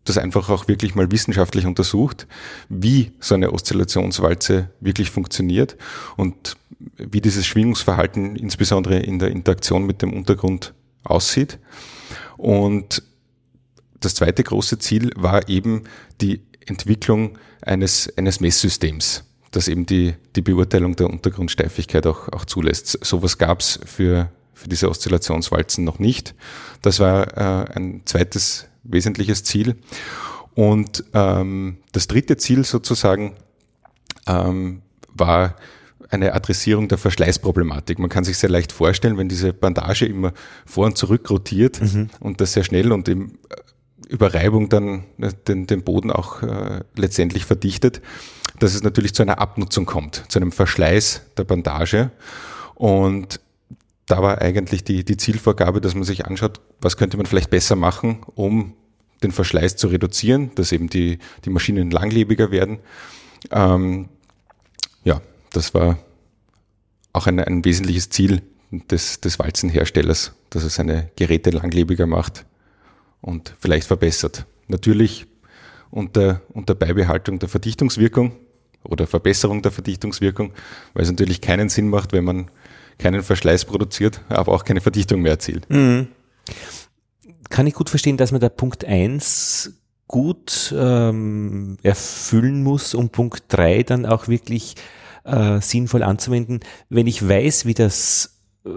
[0.05, 2.27] das einfach auch wirklich mal wissenschaftlich untersucht,
[2.69, 5.77] wie so eine Oszillationswalze wirklich funktioniert
[6.17, 6.57] und
[6.97, 11.59] wie dieses Schwingungsverhalten insbesondere in der Interaktion mit dem Untergrund aussieht.
[12.37, 13.03] Und
[14.01, 15.85] das zweite große Ziel war eben
[16.21, 23.05] die Entwicklung eines, eines Messsystems, das eben die, die Beurteilung der Untergrundsteifigkeit auch, auch zulässt.
[23.05, 24.31] Sowas gab es für,
[24.65, 26.35] für diese Oszillationswalzen noch nicht.
[26.81, 29.77] Das war äh, ein zweites wesentliches Ziel.
[30.55, 33.35] Und ähm, das dritte Ziel sozusagen
[34.27, 34.81] ähm,
[35.13, 35.57] war
[36.09, 37.99] eine Adressierung der Verschleißproblematik.
[37.99, 40.33] Man kann sich sehr leicht vorstellen, wenn diese Bandage immer
[40.65, 42.09] vor und zurück rotiert mhm.
[42.21, 43.39] und das sehr schnell und im
[44.09, 48.01] Überreibung dann äh, den, den Boden auch äh, letztendlich verdichtet,
[48.61, 52.11] dass es natürlich zu einer Abnutzung kommt, zu einem Verschleiß der Bandage.
[52.75, 53.41] Und
[54.07, 57.77] da war eigentlich die, die Zielvorgabe, dass man sich anschaut, was könnte man vielleicht besser
[57.77, 58.75] machen, um
[59.23, 62.79] den Verschleiß zu reduzieren, dass eben die, die Maschinen langlebiger werden.
[63.51, 64.09] Ähm,
[65.05, 65.21] ja,
[65.53, 65.99] das war
[67.13, 72.45] auch ein, ein wesentliches Ziel des, des Walzenherstellers, dass er seine Geräte langlebiger macht
[73.21, 74.47] und vielleicht verbessert.
[74.69, 75.27] Natürlich
[75.91, 78.33] unter, unter Beibehaltung der Verdichtungswirkung
[78.83, 80.53] oder Verbesserung der Verdichtungswirkung,
[80.93, 82.51] weil es natürlich keinen Sinn macht, wenn man
[82.99, 85.69] keinen Verschleiß produziert, aber auch keine Verdichtung mehr erzielt.
[85.71, 86.09] Mhm.
[87.51, 89.75] Kann ich gut verstehen, dass man da Punkt eins
[90.07, 94.75] gut ähm, erfüllen muss, um Punkt drei dann auch wirklich
[95.25, 96.61] äh, sinnvoll anzuwenden.
[96.89, 98.71] Wenn ich weiß, wie das äh,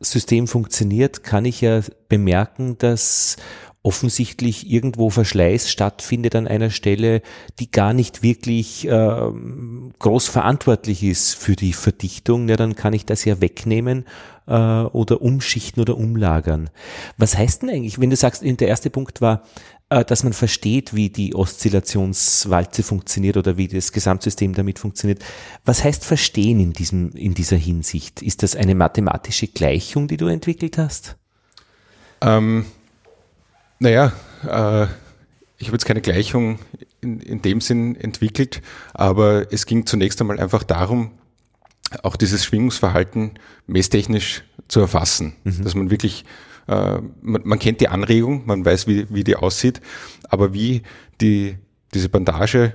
[0.00, 3.36] System funktioniert, kann ich ja bemerken, dass
[3.86, 7.22] offensichtlich irgendwo Verschleiß stattfindet an einer Stelle,
[7.60, 9.30] die gar nicht wirklich äh,
[10.00, 14.04] groß verantwortlich ist für die Verdichtung, ja, dann kann ich das ja wegnehmen
[14.48, 16.68] äh, oder umschichten oder umlagern.
[17.16, 19.44] Was heißt denn eigentlich, wenn du sagst, der erste Punkt war,
[19.88, 25.24] äh, dass man versteht, wie die Oszillationswalze funktioniert oder wie das Gesamtsystem damit funktioniert.
[25.64, 28.20] Was heißt verstehen in diesem, in dieser Hinsicht?
[28.20, 31.16] Ist das eine mathematische Gleichung, die du entwickelt hast?
[32.20, 32.66] Ähm,
[33.78, 34.12] naja,
[34.44, 34.86] äh,
[35.58, 36.58] ich habe jetzt keine Gleichung
[37.00, 38.62] in, in dem Sinn entwickelt,
[38.94, 41.12] aber es ging zunächst einmal einfach darum,
[42.02, 45.64] auch dieses Schwingungsverhalten messtechnisch zu erfassen, mhm.
[45.64, 46.24] dass man wirklich,
[46.68, 49.80] äh, man, man, kennt die Anregung, man weiß, wie, wie die aussieht,
[50.28, 50.82] aber wie
[51.20, 51.58] die,
[51.94, 52.74] diese Bandage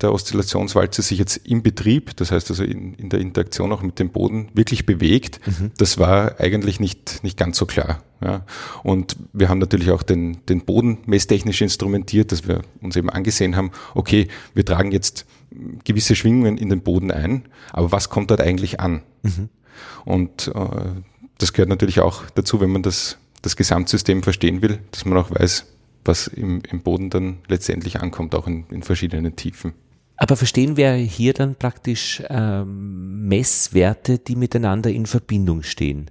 [0.00, 3.98] der Oszillationswalze sich jetzt im Betrieb, das heißt also in, in der Interaktion auch mit
[3.98, 5.72] dem Boden, wirklich bewegt, mhm.
[5.76, 8.02] das war eigentlich nicht, nicht ganz so klar.
[8.20, 8.44] Ja.
[8.82, 13.56] Und wir haben natürlich auch den, den Boden messtechnisch instrumentiert, dass wir uns eben angesehen
[13.56, 15.26] haben, okay, wir tragen jetzt
[15.84, 19.02] gewisse Schwingungen in den Boden ein, aber was kommt dort eigentlich an?
[19.22, 19.48] Mhm.
[20.04, 20.92] Und äh,
[21.38, 25.30] das gehört natürlich auch dazu, wenn man das, das Gesamtsystem verstehen will, dass man auch
[25.30, 25.66] weiß,
[26.04, 29.74] was im, im Boden dann letztendlich ankommt, auch in, in verschiedenen Tiefen.
[30.18, 36.10] Aber verstehen wir hier dann praktisch ähm, Messwerte, die miteinander in Verbindung stehen?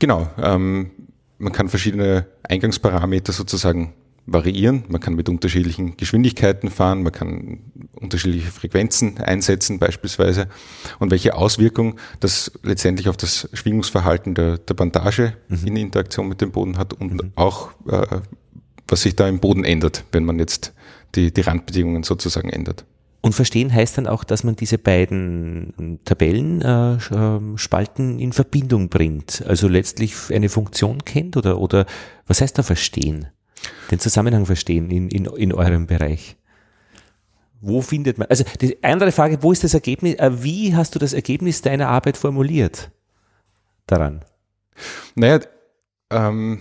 [0.00, 0.28] Genau.
[0.42, 0.90] Ähm,
[1.38, 3.94] man kann verschiedene Eingangsparameter sozusagen
[4.26, 4.84] variieren.
[4.88, 7.60] Man kann mit unterschiedlichen Geschwindigkeiten fahren, man kann
[7.94, 10.48] unterschiedliche Frequenzen einsetzen beispielsweise
[10.98, 15.66] und welche Auswirkung das letztendlich auf das Schwingungsverhalten der, der Bandage mhm.
[15.66, 17.32] in Interaktion mit dem Boden hat und mhm.
[17.36, 18.20] auch äh,
[18.88, 20.72] was sich da im Boden ändert, wenn man jetzt
[21.14, 22.84] die, die Randbedingungen sozusagen ändert.
[23.26, 29.42] Und verstehen heißt dann auch, dass man diese beiden Tabellenspalten äh, in Verbindung bringt.
[29.44, 31.86] Also letztlich eine Funktion kennt oder, oder
[32.28, 33.26] was heißt da verstehen?
[33.90, 36.36] Den Zusammenhang verstehen in, in, in eurem Bereich.
[37.60, 41.00] Wo findet man, also die andere Frage, wo ist das Ergebnis, äh, wie hast du
[41.00, 42.92] das Ergebnis deiner Arbeit formuliert
[43.88, 44.24] daran?
[45.16, 45.40] Naja,
[46.10, 46.60] ähm,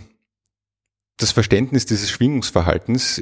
[1.17, 3.21] das Verständnis dieses Schwingungsverhaltens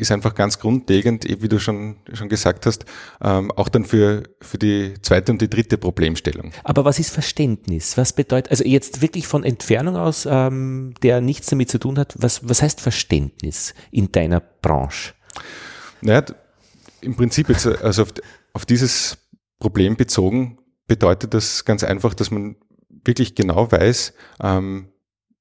[0.00, 2.84] ist einfach ganz grundlegend, wie du schon, schon gesagt hast,
[3.20, 6.52] ähm, auch dann für, für die zweite und die dritte Problemstellung.
[6.64, 7.96] Aber was ist Verständnis?
[7.96, 12.14] Was bedeutet, also jetzt wirklich von Entfernung aus, ähm, der nichts damit zu tun hat,
[12.18, 15.14] was, was heißt Verständnis in deiner Branche?
[16.00, 16.24] Naja,
[17.00, 18.12] im Prinzip jetzt, also auf,
[18.52, 19.18] auf dieses
[19.58, 22.56] Problem bezogen, bedeutet das ganz einfach, dass man
[23.04, 24.88] wirklich genau weiß, ähm,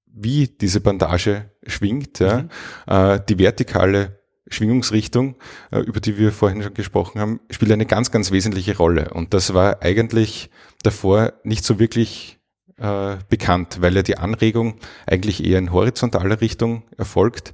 [0.06, 2.20] wie diese Bandage schwingt.
[2.20, 2.44] Ja.
[2.44, 2.50] Mhm.
[2.88, 4.19] Äh, die vertikale
[4.50, 5.36] Schwingungsrichtung,
[5.72, 9.14] äh, über die wir vorhin schon gesprochen haben, spielt eine ganz, ganz wesentliche Rolle.
[9.14, 10.50] Und das war eigentlich
[10.84, 12.40] davor nicht so wirklich
[12.78, 17.54] äh, bekannt, weil ja die Anregung eigentlich eher in horizontaler Richtung erfolgt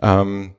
[0.00, 0.54] ähm,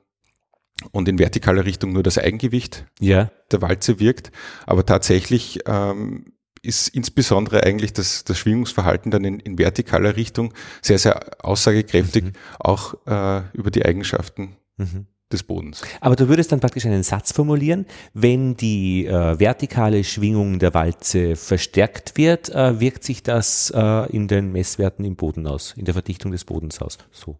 [0.92, 3.30] und in vertikaler Richtung nur das Eigengewicht ja.
[3.50, 4.30] der Walze wirkt.
[4.66, 10.98] Aber tatsächlich ähm, ist insbesondere eigentlich das, das Schwingungsverhalten dann in, in vertikaler Richtung sehr,
[10.98, 12.32] sehr aussagekräftig, mhm.
[12.58, 15.06] auch äh, über die Eigenschaften mhm.
[15.34, 15.82] Des Bodens.
[16.00, 21.36] Aber du würdest dann praktisch einen Satz formulieren, wenn die äh, vertikale Schwingung der Walze
[21.36, 25.94] verstärkt wird, äh, wirkt sich das äh, in den Messwerten im Boden aus, in der
[25.94, 26.98] Verdichtung des Bodens aus.
[27.10, 27.36] So.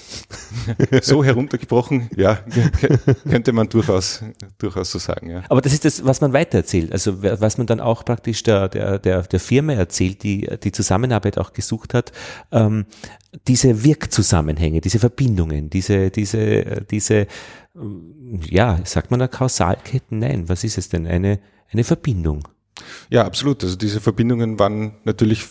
[1.02, 2.38] so heruntergebrochen, ja,
[3.28, 4.22] könnte man durchaus,
[4.58, 5.30] durchaus so sagen.
[5.30, 5.42] Ja.
[5.48, 6.92] Aber das ist das, was man weitererzählt.
[6.92, 11.38] Also was man dann auch praktisch der, der, der, der Firma erzählt, die die Zusammenarbeit
[11.38, 12.12] auch gesucht hat,
[12.52, 12.86] ähm,
[13.48, 17.26] diese Wirkzusammenhänge, diese Verbindungen, diese, diese, diese,
[18.48, 20.18] ja, sagt man eine Kausalketten?
[20.18, 21.06] Nein, was ist es denn?
[21.06, 21.38] Eine,
[21.70, 22.48] eine Verbindung.
[23.10, 23.62] Ja, absolut.
[23.62, 25.46] Also diese Verbindungen waren natürlich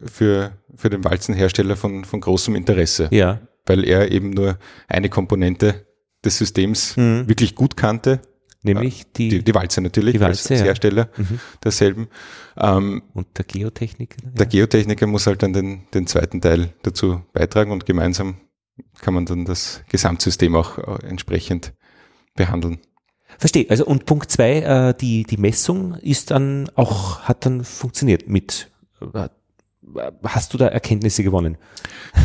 [0.00, 3.08] für, für den Walzenhersteller von, von großem Interesse.
[3.10, 5.86] Ja weil er eben nur eine Komponente
[6.24, 7.28] des Systems mhm.
[7.28, 8.20] wirklich gut kannte.
[8.62, 11.24] Nämlich die, die, die Walze natürlich, die Walze, als, als Hersteller ja.
[11.24, 11.40] mhm.
[11.62, 12.08] derselben.
[12.56, 14.16] Ähm, und der Geotechniker?
[14.24, 14.30] Ja.
[14.30, 18.38] Der Geotechniker muss halt dann den, den zweiten Teil dazu beitragen und gemeinsam
[19.00, 21.74] kann man dann das Gesamtsystem auch äh, entsprechend
[22.34, 22.80] behandeln.
[23.38, 23.66] Verstehe.
[23.68, 28.70] Also und Punkt zwei, äh, die, die Messung ist dann auch, hat dann funktioniert mit
[29.00, 29.28] äh,
[30.24, 31.56] Hast du da Erkenntnisse gewonnen?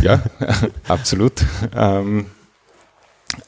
[0.01, 0.23] Ja,
[0.87, 1.45] absolut.
[1.75, 2.25] Ähm,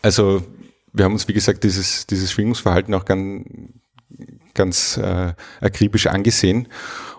[0.02, 0.44] also
[0.92, 3.46] wir haben uns, wie gesagt, dieses, dieses Schwingungsverhalten auch ganz,
[4.54, 6.68] ganz äh, akribisch angesehen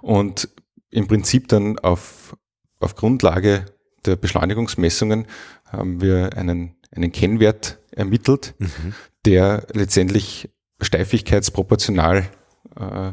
[0.01, 0.49] und
[0.91, 2.37] im Prinzip dann auf,
[2.79, 3.67] auf Grundlage
[4.07, 5.27] der Beschleunigungsmessungen
[5.65, 8.95] haben wir einen, einen Kennwert ermittelt, mhm.
[9.25, 12.29] der letztendlich steifigkeitsproportional
[12.77, 13.13] äh,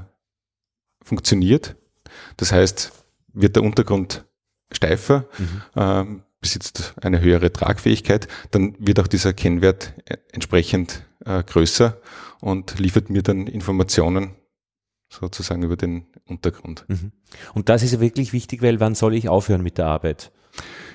[1.03, 1.75] funktioniert.
[2.37, 2.91] Das heißt,
[3.33, 4.25] wird der Untergrund
[4.71, 5.61] steifer, mhm.
[5.75, 11.97] ähm, besitzt eine höhere Tragfähigkeit, dann wird auch dieser Kennwert äh, entsprechend äh, größer
[12.39, 14.35] und liefert mir dann Informationen
[15.09, 16.85] sozusagen über den Untergrund.
[16.87, 17.11] Mhm.
[17.53, 20.31] Und das ist wirklich wichtig, weil wann soll ich aufhören mit der Arbeit?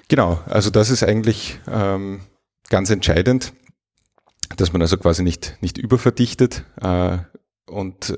[0.09, 2.21] Genau, also das ist eigentlich ähm,
[2.69, 3.53] ganz entscheidend,
[4.57, 7.19] dass man also quasi nicht, nicht überverdichtet äh,
[7.67, 8.17] und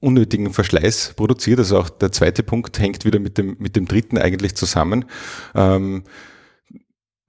[0.00, 1.58] unnötigen Verschleiß produziert.
[1.58, 5.04] Also auch der zweite Punkt hängt wieder mit dem, mit dem dritten eigentlich zusammen.
[5.54, 6.04] Ähm,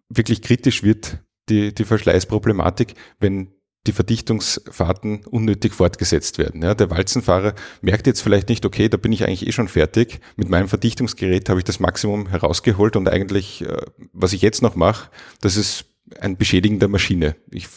[0.10, 3.50] wirklich kritisch wird die, die Verschleißproblematik, wenn
[3.88, 6.62] die Verdichtungsfahrten unnötig fortgesetzt werden.
[6.62, 10.20] Ja, der Walzenfahrer merkt jetzt vielleicht nicht, okay, da bin ich eigentlich eh schon fertig.
[10.36, 13.82] Mit meinem Verdichtungsgerät habe ich das Maximum herausgeholt und eigentlich, äh,
[14.14, 15.10] was ich jetzt noch mache,
[15.42, 15.86] das ist
[16.20, 17.36] ein Beschädigen der Maschine.
[17.50, 17.68] Ich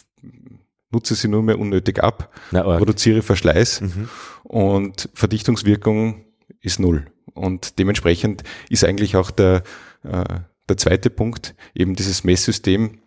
[0.94, 4.08] nutze sie nur mehr unnötig ab, Na, produziere Verschleiß mhm.
[4.44, 6.24] und Verdichtungswirkung
[6.60, 7.06] ist null.
[7.34, 9.62] Und dementsprechend ist eigentlich auch der,
[10.04, 10.24] äh,
[10.68, 13.00] der zweite Punkt, eben dieses Messsystem,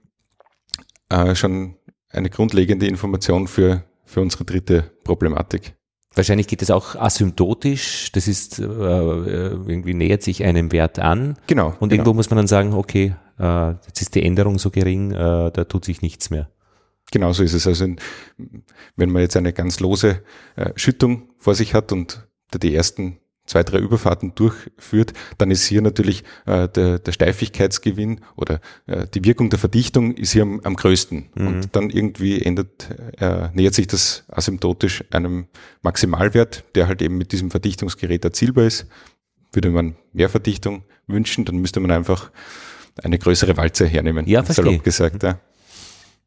[1.10, 1.76] äh, schon
[2.10, 5.76] eine grundlegende Information für, für unsere dritte Problematik.
[6.14, 11.38] Wahrscheinlich geht es auch asymptotisch, das ist äh, irgendwie nähert sich einem Wert an.
[11.46, 11.68] Genau.
[11.80, 11.92] Und genau.
[11.92, 15.64] irgendwo muss man dann sagen, okay, äh, jetzt ist die Änderung so gering, äh, da
[15.66, 16.50] tut sich nichts mehr.
[17.12, 17.68] Genauso ist es.
[17.68, 17.88] Also
[18.96, 20.22] wenn man jetzt eine ganz lose
[20.56, 25.82] äh, Schüttung vor sich hat und die ersten zwei, drei Überfahrten durchführt, dann ist hier
[25.82, 30.76] natürlich äh, der, der Steifigkeitsgewinn oder äh, die Wirkung der Verdichtung ist hier am, am
[30.76, 31.30] größten.
[31.34, 31.48] Mhm.
[31.48, 32.90] Und dann irgendwie ändert,
[33.20, 35.48] äh, nähert sich das asymptotisch einem
[35.82, 38.86] Maximalwert, der halt eben mit diesem Verdichtungsgerät erzielbar ist.
[39.54, 42.32] Würde man mehr Verdichtung wünschen, dann müsste man einfach
[43.02, 44.28] eine größere Walze hernehmen.
[44.28, 44.66] Ja, verstehe.
[44.66, 45.40] Salopp gesagt, ja.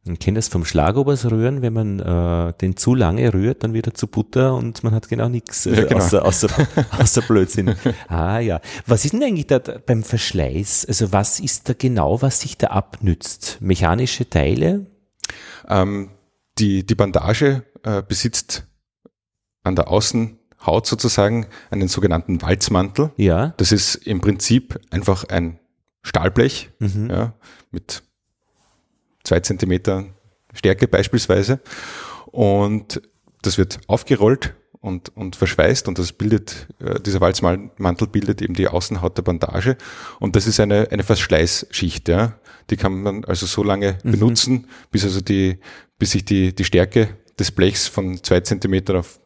[0.04, 3.92] Man kennt das vom Schlagobers rühren, wenn man äh, den zu lange rührt, dann wieder
[3.92, 5.96] zu Butter und man hat genau nichts äh, ja, genau.
[5.96, 6.48] außer, außer,
[6.98, 7.74] außer Blödsinn.
[8.08, 8.60] ah ja.
[8.86, 10.86] Was ist denn eigentlich da beim Verschleiß?
[10.86, 13.58] Also was ist da genau, was sich da abnützt?
[13.60, 14.86] Mechanische Teile?
[15.68, 16.10] Ähm,
[16.58, 18.66] die, die Bandage äh, besitzt
[19.62, 23.12] an der Außenhaut sozusagen einen sogenannten Walzmantel.
[23.16, 23.52] Ja.
[23.58, 25.58] Das ist im Prinzip einfach ein
[26.02, 27.10] Stahlblech mhm.
[27.10, 27.34] ja,
[27.70, 28.02] mit
[29.24, 30.06] zwei Zentimeter
[30.54, 31.61] Stärke beispielsweise.
[32.26, 33.02] Und
[33.42, 38.68] das wird aufgerollt und, und verschweißt und das bildet, äh, dieser Walzmantel bildet eben die
[38.68, 39.76] Außenhaut der Bandage
[40.20, 42.38] und das ist eine, eine Verschleißschicht, ja.
[42.70, 44.12] Die kann man also so lange mhm.
[44.12, 45.59] benutzen, bis also die,
[45.98, 49.20] bis sich die, die Stärke des Blechs von zwei Zentimeter auf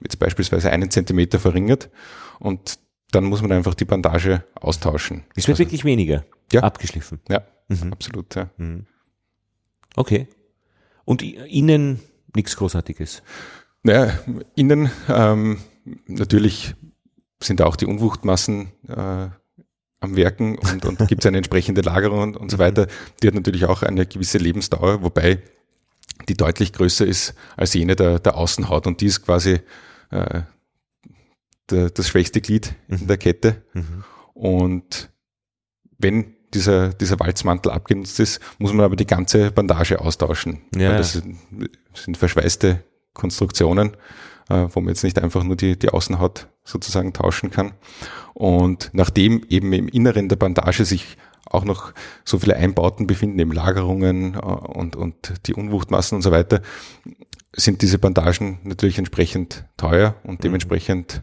[0.00, 1.90] jetzt beispielsweise einen Zentimeter verringert
[2.38, 2.78] und
[3.10, 5.24] dann muss man einfach die Bandage austauschen.
[5.30, 6.62] Es wird also, wirklich weniger ja.
[6.62, 7.20] abgeschliffen.
[7.28, 7.92] Ja, mhm.
[7.92, 8.50] absolut, ja.
[8.58, 8.86] Mhm.
[9.96, 10.28] Okay.
[11.04, 12.00] Und innen
[12.34, 13.22] nichts Großartiges?
[13.82, 14.18] Naja,
[14.54, 15.58] innen ähm,
[16.06, 16.74] natürlich
[17.40, 19.28] sind auch die Unwuchtmassen äh,
[20.00, 22.86] am Werken und, und gibt es eine entsprechende Lagerung und, und so weiter.
[23.22, 25.42] Die hat natürlich auch eine gewisse Lebensdauer, wobei
[26.28, 29.60] die deutlich größer ist als jene der, der Außenhaut und die ist quasi
[30.10, 30.42] äh,
[31.70, 33.62] der, das schwächste Glied in der Kette.
[33.72, 34.04] Mhm.
[34.34, 35.10] Und
[35.98, 40.62] wenn dieser, dieser Walzmantel abgenutzt ist, muss man aber die ganze Bandage austauschen.
[40.74, 40.96] Ja.
[40.96, 41.38] Das sind,
[41.94, 42.82] sind verschweißte
[43.14, 43.96] Konstruktionen,
[44.48, 47.72] äh, wo man jetzt nicht einfach nur die, die Außenhaut sozusagen tauschen kann.
[48.34, 51.16] Und nachdem eben im Inneren der Bandage sich
[51.50, 51.92] auch noch
[52.24, 56.62] so viele Einbauten befinden, eben Lagerungen äh, und, und die Unwuchtmassen und so weiter,
[57.52, 61.22] sind diese Bandagen natürlich entsprechend teuer und dementsprechend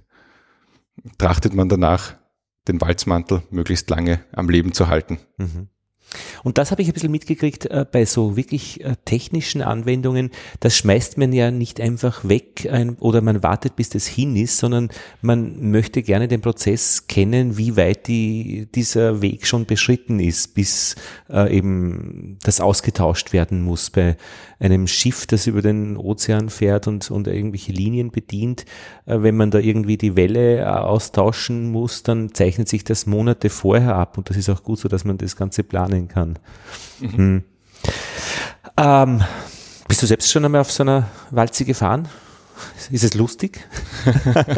[1.17, 2.15] trachtet man danach,
[2.67, 5.19] den Walzmantel möglichst lange am Leben zu halten.
[5.37, 5.69] Mhm.
[6.43, 10.31] Und das habe ich ein bisschen mitgekriegt äh, bei so wirklich äh, technischen Anwendungen.
[10.59, 14.57] Das schmeißt man ja nicht einfach weg ein, oder man wartet, bis das hin ist,
[14.57, 14.89] sondern
[15.21, 20.95] man möchte gerne den Prozess kennen, wie weit die, dieser Weg schon beschritten ist, bis
[21.29, 23.89] äh, eben das ausgetauscht werden muss.
[23.89, 24.17] Bei
[24.59, 28.65] einem Schiff, das über den Ozean fährt und, und irgendwelche Linien bedient,
[29.05, 33.49] äh, wenn man da irgendwie die Welle äh, austauschen muss, dann zeichnet sich das Monate
[33.49, 36.37] vorher ab und das ist auch gut so, dass man das Ganze planen kann.
[36.99, 37.43] Mhm.
[38.77, 39.23] Ähm,
[39.87, 42.07] bist du selbst schon einmal auf so einer Walze gefahren?
[42.91, 43.67] Ist es lustig?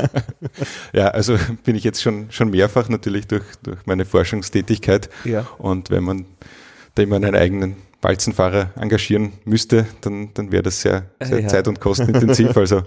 [0.94, 5.10] Ja, also bin ich jetzt schon, schon mehrfach natürlich durch, durch meine Forschungstätigkeit.
[5.26, 5.46] Ja.
[5.58, 6.26] Und wenn man
[6.96, 11.48] da immer einen eigenen Walzenfahrer engagieren müsste, dann, dann wäre das sehr, sehr Ja.
[11.48, 12.56] zeit- und kostenintensiv.
[12.58, 12.84] Also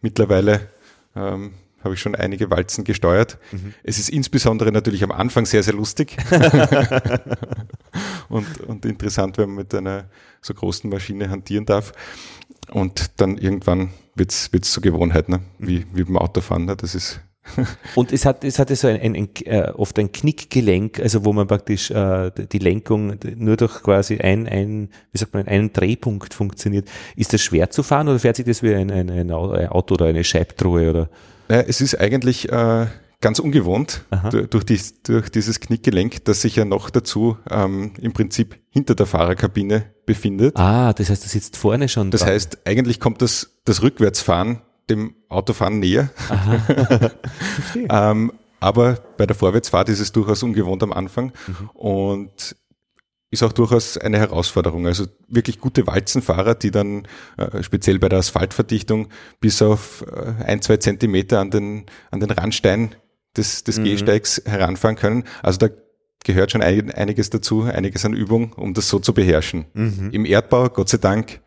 [0.00, 0.68] mittlerweile
[1.16, 3.38] ähm, habe ich schon einige Walzen gesteuert.
[3.50, 3.74] Mhm.
[3.82, 6.16] Es ist insbesondere natürlich am Anfang sehr, sehr lustig
[8.28, 10.04] und, und interessant, wenn man mit einer
[10.40, 11.92] so großen Maschine hantieren darf.
[12.70, 15.40] Und dann irgendwann wird es zur Gewohnheit, ne?
[15.58, 16.64] wie, wie beim Autofahren.
[16.64, 16.76] Ne?
[16.76, 17.20] Das ist
[17.96, 21.32] Und es hat, es hatte so ein, ein, ein äh, oft ein Knickgelenk, also wo
[21.32, 26.34] man praktisch äh, die Lenkung nur durch quasi ein, ein, wie sagt man, einen Drehpunkt
[26.34, 26.88] funktioniert.
[27.16, 30.06] Ist das schwer zu fahren oder fährt sich das wie ein, ein, ein Auto oder
[30.06, 31.08] eine Scheibtruhe oder?
[31.52, 32.86] Naja, es ist eigentlich äh,
[33.20, 34.06] ganz ungewohnt
[34.48, 39.04] durch, dies, durch dieses Knickgelenk, das sich ja noch dazu ähm, im Prinzip hinter der
[39.04, 40.56] Fahrerkabine befindet.
[40.56, 42.30] Ah, das heißt, du sitzt vorne schon Das dran.
[42.30, 46.08] heißt, eigentlich kommt das, das Rückwärtsfahren dem Autofahren näher.
[47.90, 51.32] ähm, aber bei der Vorwärtsfahrt ist es durchaus ungewohnt am Anfang
[51.74, 52.56] und
[53.32, 54.86] ist auch durchaus eine Herausforderung.
[54.86, 59.08] Also wirklich gute Walzenfahrer, die dann äh, speziell bei der Asphaltverdichtung
[59.40, 62.94] bis auf äh, ein, zwei Zentimeter an den, an den Randstein
[63.36, 63.84] des, des Mhm.
[63.84, 65.24] Gehsteigs heranfahren können.
[65.42, 65.68] Also da
[66.24, 69.64] gehört schon ein, einiges dazu, einiges an Übung, um das so zu beherrschen.
[69.72, 70.10] Mhm.
[70.12, 71.40] Im Erdbau, Gott sei Dank,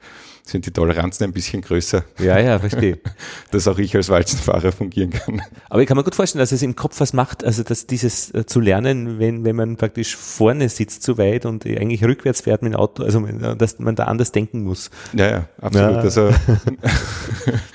[0.45, 2.99] sind die Toleranzen ein bisschen größer, Ja, ja, verstehe.
[3.51, 5.41] dass auch ich als Walzenfahrer fungieren kann.
[5.69, 8.33] Aber ich kann mir gut vorstellen, dass es im Kopf was macht, also dass dieses
[8.33, 12.61] äh, zu lernen, wenn, wenn man praktisch vorne sitzt zu weit und eigentlich rückwärts fährt
[12.61, 14.91] mit dem Auto, also äh, dass man da anders denken muss.
[15.13, 15.91] Ja, ja, absolut.
[15.91, 15.99] Ja.
[16.01, 16.29] Also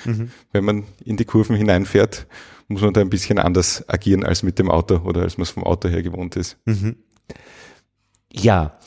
[0.52, 2.26] wenn man in die Kurven hineinfährt,
[2.68, 5.50] muss man da ein bisschen anders agieren als mit dem Auto oder als man es
[5.50, 6.56] vom Auto her gewohnt ist.
[8.32, 8.78] Ja,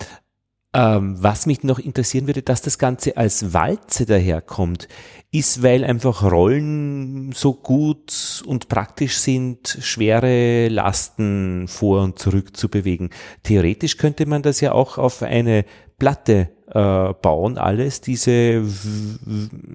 [0.73, 4.87] ähm, was mich noch interessieren würde, dass das Ganze als Walze daherkommt,
[5.31, 12.69] ist, weil einfach Rollen so gut und praktisch sind, schwere Lasten vor und zurück zu
[12.69, 13.11] bewegen.
[13.43, 15.65] Theoretisch könnte man das ja auch auf eine
[15.99, 18.01] Platte äh, bauen, alles.
[18.01, 18.63] Diese,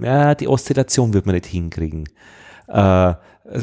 [0.03, 2.09] ja, die Oszillation wird man nicht hinkriegen.
[2.67, 3.15] Äh,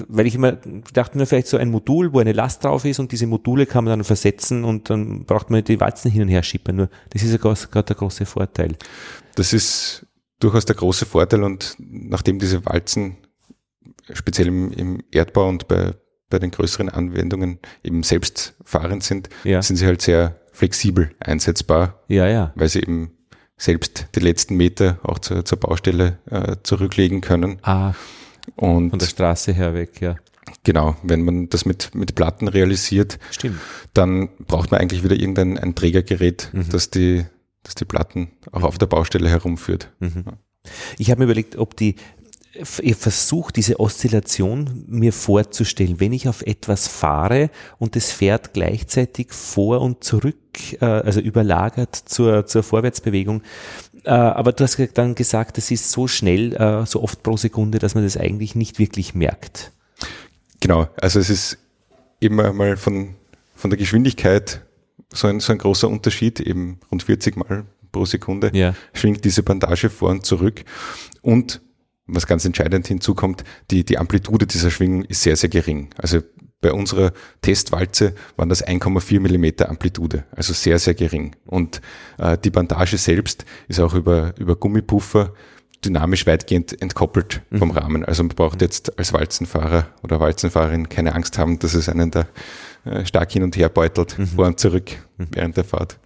[0.08, 0.54] weil ich immer
[0.94, 3.84] dachte mir vielleicht so ein Modul, wo eine Last drauf ist und diese Module kann
[3.84, 6.76] man dann versetzen und dann braucht man die Walzen hin und her schippern.
[6.76, 8.76] Nur das ist ja gerade der große Vorteil.
[9.36, 10.06] Das ist
[10.40, 13.18] durchaus der große Vorteil und nachdem diese Walzen
[14.14, 15.94] speziell im, im Erdbau und bei,
[16.30, 19.62] bei den größeren Anwendungen eben selbstfahrend sind, Ja.
[19.62, 22.54] sind sie halt sehr flexibel einsetzbar, Ja, ja.
[22.56, 23.12] weil sie eben
[23.58, 27.60] selbst die letzten Meter auch zur, zur Baustelle äh, zurücklegen können.
[27.62, 27.94] Ah,
[28.56, 30.16] Und von der Straße her weg, ja.
[30.64, 33.60] Genau, wenn man das mit, mit Platten realisiert, Stimmt.
[33.94, 37.26] dann braucht man eigentlich wieder irgendein ein Trägergerät, das die,
[37.64, 39.92] das die Platten auch auf der Baustelle herumführt.
[40.98, 41.96] Ich habe mir überlegt, ob die,
[42.82, 49.34] ich versuche diese Oszillation mir vorzustellen, wenn ich auf etwas fahre und es fährt gleichzeitig
[49.34, 50.36] vor und zurück,
[50.80, 53.42] äh, also überlagert zur, zur Vorwärtsbewegung.
[54.06, 57.80] Äh, Aber du hast dann gesagt, es ist so schnell, äh, so oft pro Sekunde,
[57.80, 59.72] dass man das eigentlich nicht wirklich merkt.
[60.60, 61.58] Genau, also es ist
[62.20, 63.16] immer mal von,
[63.56, 64.62] von der Geschwindigkeit
[65.14, 68.76] so ein, so ein großer Unterschied, eben rund 40 Mal pro Sekunde Ja.
[68.94, 70.66] schwingt diese Bandage vor und zurück.
[71.22, 71.62] Und
[72.08, 75.90] was ganz entscheidend hinzukommt, die, die Amplitude dieser Schwingung ist sehr, sehr gering.
[75.98, 76.20] Also
[76.66, 77.12] bei unserer
[77.42, 81.36] Testwalze waren das 1,4 Millimeter Amplitude, also sehr, sehr gering.
[81.46, 81.80] Und
[82.18, 85.34] äh, die Bandage selbst ist auch über, über Gummipuffer
[85.84, 87.78] dynamisch weitgehend entkoppelt vom Mhm.
[87.78, 88.06] Rahmen.
[88.06, 92.26] Also man braucht jetzt als Walzenfahrer oder Walzenfahrerin keine Angst haben, dass es einen da
[92.86, 94.26] äh, stark hin und her beutelt, Mhm.
[94.28, 96.00] vor und zurück während der Fahrt.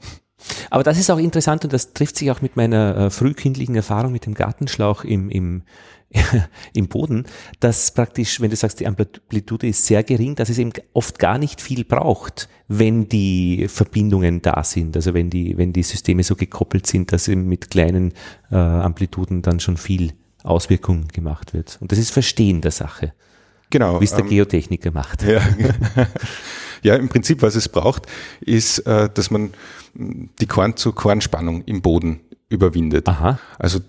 [0.70, 4.12] Aber das ist auch interessant und das trifft sich auch mit meiner äh, frühkindlichen Erfahrung
[4.12, 5.64] mit dem Gartenschlauch im, im,
[6.74, 7.26] im Boden,
[7.60, 11.38] dass praktisch, wenn du sagst, die Amplitude ist sehr gering, dass es eben oft gar
[11.38, 16.36] nicht viel braucht, wenn die Verbindungen da sind, also wenn die, wenn die Systeme so
[16.36, 18.14] gekoppelt sind, dass eben mit kleinen
[18.52, 20.14] äh, Amplituden dann schon viel
[20.44, 21.78] Auswirkung gemacht wird.
[21.82, 23.14] Und das ist Verstehen der Sache,
[23.70, 24.00] Genau.
[24.00, 25.24] wie es der ähm, Geotechniker macht.
[25.24, 25.42] Ja.
[26.82, 28.08] ja, im Prinzip, was es braucht,
[28.42, 29.52] ist, äh, dass man
[29.94, 33.08] die Korn-zu-Korn-Spannung im Boden überwindet.
[33.08, 33.40] Aha.
[33.58, 33.80] Also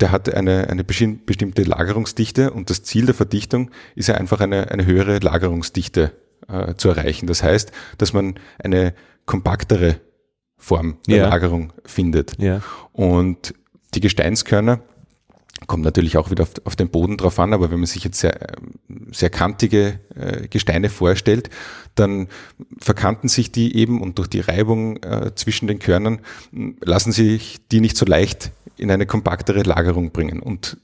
[0.00, 4.70] der hat eine, eine bestimmte Lagerungsdichte und das Ziel der Verdichtung ist ja einfach eine,
[4.70, 6.12] eine höhere Lagerungsdichte
[6.48, 7.26] äh, zu erreichen.
[7.26, 8.94] Das heißt, dass man eine
[9.26, 10.00] kompaktere
[10.56, 11.28] Form der Ja.
[11.28, 12.40] Lagerung findet.
[12.40, 12.62] Ja.
[12.92, 13.54] Und
[13.94, 14.80] die Gesteinskörner
[15.66, 18.20] kommt natürlich auch wieder auf, auf den Boden drauf an, aber wenn man sich jetzt
[18.20, 18.38] sehr,
[19.10, 21.50] sehr kantige äh, Gesteine vorstellt,
[21.94, 22.28] dann
[22.78, 26.20] verkanten sich die eben und durch die Reibung äh, zwischen den Körnern
[26.80, 30.40] lassen sich die nicht so leicht in eine kompaktere Lagerung bringen.
[30.40, 30.78] Und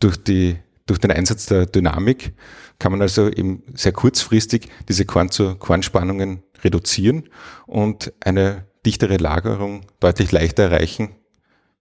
[0.00, 0.56] durch, die,
[0.86, 2.34] durch den Einsatz der Dynamik
[2.78, 7.28] kann man also eben sehr kurzfristig diese Korn-zu-Korn-Spannungen reduzieren
[7.66, 11.10] und eine dichtere Lagerung deutlich leichter erreichen,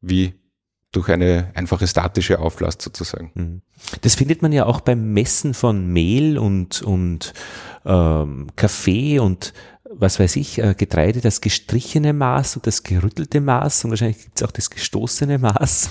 [0.02, 0.34] wie
[0.92, 3.32] durch eine einfache statische Auflast sozusagen.
[3.34, 3.62] Mhm.
[4.02, 7.34] Das findet man ja auch beim Messen von Mehl und, und
[7.86, 9.54] ähm, Kaffee und
[9.94, 14.40] was weiß ich, äh, Getreide, das gestrichene Maß und das gerüttelte Maß und wahrscheinlich gibt
[14.40, 15.90] es auch das gestoßene Maß.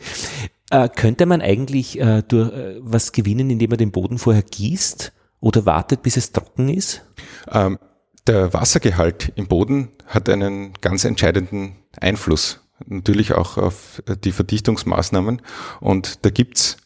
[0.70, 5.12] äh, könnte man eigentlich äh, durch, äh, was gewinnen, indem man den Boden vorher gießt
[5.40, 7.04] oder wartet, bis es trocken ist?
[7.50, 7.78] Ähm,
[8.26, 12.61] der Wassergehalt im Boden hat einen ganz entscheidenden Einfluss.
[12.86, 15.42] Natürlich auch auf die Verdichtungsmaßnahmen.
[15.80, 16.76] Und da gibt's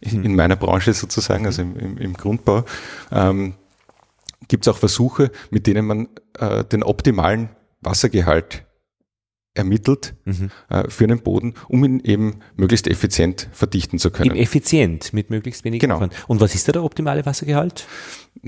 [0.00, 2.64] in meiner Branche sozusagen, also im, im, im Grundbau,
[3.10, 3.54] ähm,
[4.48, 6.08] gibt's auch Versuche, mit denen man
[6.38, 7.50] äh, den optimalen
[7.80, 8.64] Wassergehalt
[9.54, 10.50] ermittelt Mhm.
[10.68, 14.30] äh, für einen Boden, um ihn eben möglichst effizient verdichten zu können.
[14.32, 15.94] Eben effizient, mit möglichst wenig Genau.
[15.96, 16.14] Aufwand.
[16.28, 17.86] Und was ist da der optimale Wassergehalt?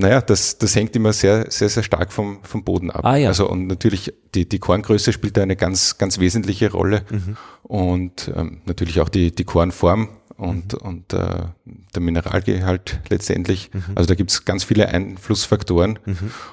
[0.01, 3.05] Naja, das, das hängt immer sehr, sehr, sehr stark vom, vom Boden ab.
[3.05, 3.29] Ah, ja.
[3.29, 7.37] Also und natürlich die, die Korngröße spielt da eine ganz, ganz wesentliche Rolle Mhm.
[7.65, 10.89] und ähm, natürlich auch die, die Kornform und, Mhm.
[10.89, 11.47] und äh,
[11.97, 13.71] der Mineralgehalt letztendlich.
[13.73, 13.83] Mhm.
[13.97, 15.99] Also da gibt's ganz viele Einflussfaktoren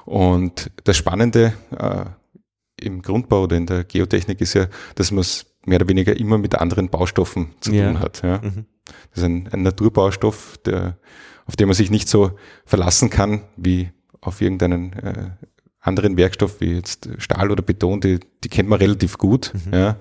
[0.05, 2.05] und das Spannende äh,
[2.83, 4.65] im Grundbau oder in der Geotechnik ist ja,
[4.95, 7.87] dass man es mehr oder weniger immer mit anderen Baustoffen zu Ja.
[7.91, 8.23] tun hat.
[8.23, 8.39] Ja.
[8.41, 8.65] Mhm.
[9.11, 10.97] Das ist ein, ein Naturbaustoff, der,
[11.45, 12.31] auf den man sich nicht so
[12.65, 13.89] verlassen kann wie
[14.21, 15.29] auf irgendeinen äh,
[15.79, 19.53] anderen Werkstoff wie jetzt Stahl oder Beton, die, die kennt man relativ gut.
[19.65, 19.73] Mhm.
[19.73, 19.95] Ja.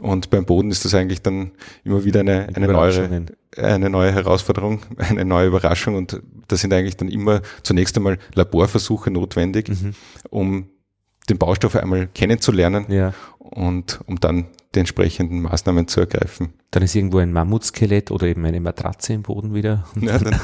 [0.00, 1.50] Und beim Boden ist das eigentlich dann
[1.82, 5.96] immer wieder eine, eine, neue, eine neue Herausforderung, eine neue Überraschung.
[5.96, 9.94] Und da sind eigentlich dann immer zunächst einmal Laborversuche notwendig, Mhm.
[10.30, 10.66] um
[11.28, 13.12] den Baustoff einmal kennenzulernen Ja.
[13.50, 16.52] Und um dann die entsprechenden Maßnahmen zu ergreifen.
[16.70, 19.84] Dann ist irgendwo ein Mammutskelett oder eben eine Matratze im Boden wieder.
[20.00, 20.38] Ja, dann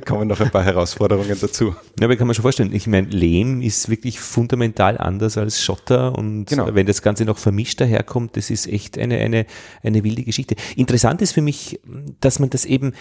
[0.06, 1.74] kommen noch ein paar Herausforderungen dazu.
[2.00, 2.72] Ja, aber kann man schon vorstellen.
[2.72, 6.74] Ich meine, Lehm ist wirklich fundamental anders als Schotter und Genau.
[6.74, 9.44] wenn das Ganze noch vermischt daherkommt, das ist echt eine, eine,
[9.82, 10.56] eine wilde Geschichte.
[10.76, 11.80] Interessant ist für mich,
[12.20, 12.94] dass man das eben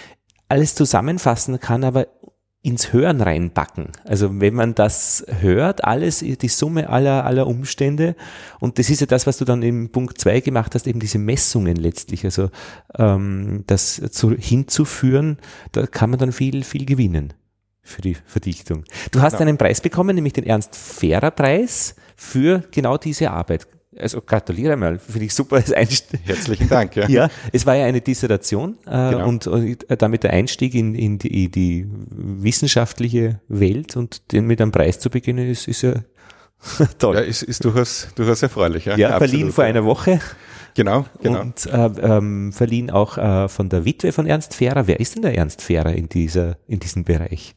[0.49, 2.07] alles zusammenfassen kann, aber
[2.67, 3.87] ins Hören reinbacken.
[4.03, 8.15] Also wenn man das hört, alles, die Summe aller, aller Umstände,
[8.59, 11.17] und das ist ja das, was du dann im Punkt zwei gemacht hast, eben diese
[11.17, 12.49] Messungen letztlich, also
[12.97, 15.37] ähm, das zu, hinzuführen,
[15.71, 17.33] da kann man dann viel, viel gewinnen
[17.81, 18.83] für die Verdichtung.
[19.11, 19.47] Du hast Genau.
[19.47, 23.65] einen Preis bekommen, nämlich den Ernst-Fehrer-Preis für genau diese Arbeit.
[23.99, 26.19] Also gratuliere mal, finde ich super als Einstieg.
[26.23, 26.95] Herzlichen Dank.
[26.95, 27.07] Ja.
[27.07, 29.27] Ja, es war ja eine Dissertation äh, Genau.
[29.27, 34.71] und, und damit der Einstieg in, in, die, die wissenschaftliche Welt und den mit einem
[34.71, 35.93] Preis zu beginnen, ist, ist ja
[36.99, 37.15] toll.
[37.15, 38.85] Ja, ist, ist durchaus, durchaus erfreulich.
[38.85, 40.19] Ja, Ja, Absolut, verliehen vor einer Woche
[40.75, 41.41] Genau, genau.
[41.41, 44.85] und äh, ähm, verliehen auch äh, von der Witwe von Ernst Fehrer.
[44.85, 47.55] Wer ist denn der Ernst Fehrer in, dieser, in diesem Bereich?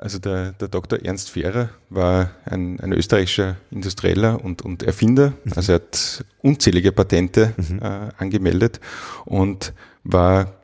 [0.00, 1.04] Also der, der Dr.
[1.04, 5.34] Ernst Fehrer war ein, ein österreichischer Industrieller und, und Erfinder.
[5.54, 8.80] Also er hat unzählige Patente äh, angemeldet
[9.26, 10.54] und war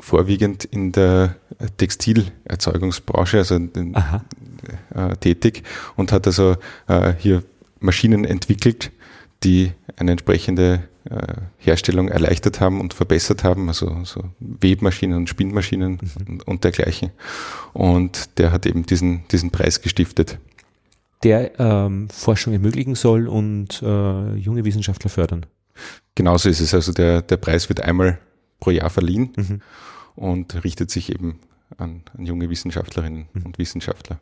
[0.00, 1.36] vorwiegend in der
[1.76, 5.62] Textilerzeugungsbranche, also in, äh, tätig
[5.94, 6.56] und hat also
[6.88, 7.44] äh, hier
[7.78, 8.90] Maschinen entwickelt,
[9.44, 10.88] die eine entsprechende
[11.58, 15.98] Herstellung erleichtert haben und verbessert haben, also so Webmaschinen und Spinnmaschinen
[16.28, 17.10] und, und dergleichen.
[17.72, 20.38] Und der hat eben diesen, diesen Preis gestiftet.
[21.22, 25.46] Der ähm, Forschung ermöglichen soll und äh, junge Wissenschaftler fördern.
[26.14, 26.74] Genauso ist es.
[26.74, 28.18] Also der, der Preis wird einmal
[28.60, 29.62] pro Jahr verliehen mhm.
[30.14, 31.40] und richtet sich eben
[31.78, 33.46] an, an junge Wissenschaftlerinnen mhm.
[33.46, 34.20] und Wissenschaftler.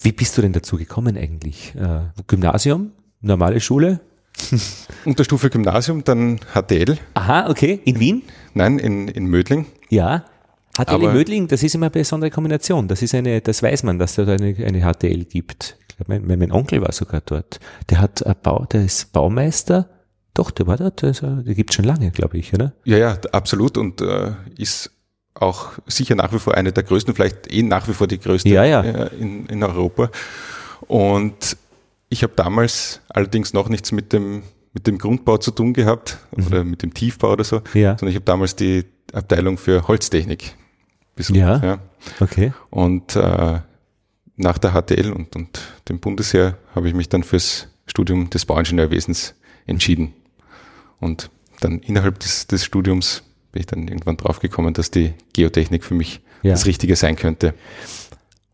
[0.00, 1.74] Wie bist du denn dazu gekommen eigentlich?
[1.74, 4.00] Äh, Gymnasium, normale Schule?
[5.04, 6.98] Unterstufe Gymnasium, dann HTL.
[7.14, 7.80] Aha, okay.
[7.84, 8.22] In Wien?
[8.54, 9.66] Nein, in, in Mödling.
[9.88, 10.24] Ja.
[10.76, 12.88] HTL Aber in Mödling, das ist immer eine besondere Kombination.
[12.88, 15.76] Das ist eine, das weiß man, dass es da eine, eine HTL gibt.
[15.90, 17.58] Ich glaube, mein, mein Onkel war sogar dort.
[17.90, 19.88] Der hat Bau, der ist Baumeister.
[20.34, 22.72] Doch, der war dort, der, der gibt schon lange, glaube ich, oder?
[22.84, 23.76] Ja, ja, absolut.
[23.76, 24.92] Und äh, ist
[25.34, 28.48] auch sicher nach wie vor eine der größten, vielleicht eh nach wie vor die größte
[28.48, 28.82] ja, ja.
[28.82, 30.10] Äh, in, in Europa.
[30.86, 31.56] Und
[32.08, 34.42] ich habe damals allerdings noch nichts mit dem,
[34.72, 36.46] mit dem Grundbau zu tun gehabt mhm.
[36.46, 37.98] oder mit dem Tiefbau oder so, ja.
[37.98, 40.54] sondern ich habe damals die Abteilung für Holztechnik
[41.14, 41.36] besucht.
[41.36, 41.78] Ja, ja.
[42.20, 42.52] okay.
[42.70, 43.60] Und äh,
[44.36, 49.34] nach der HTL und, und dem Bundesheer habe ich mich dann fürs Studium des Bauingenieurwesens
[49.66, 50.14] entschieden.
[51.00, 51.30] Und
[51.60, 56.20] dann innerhalb des, des Studiums bin ich dann irgendwann draufgekommen, dass die Geotechnik für mich
[56.42, 56.52] ja.
[56.52, 57.54] das Richtige sein könnte.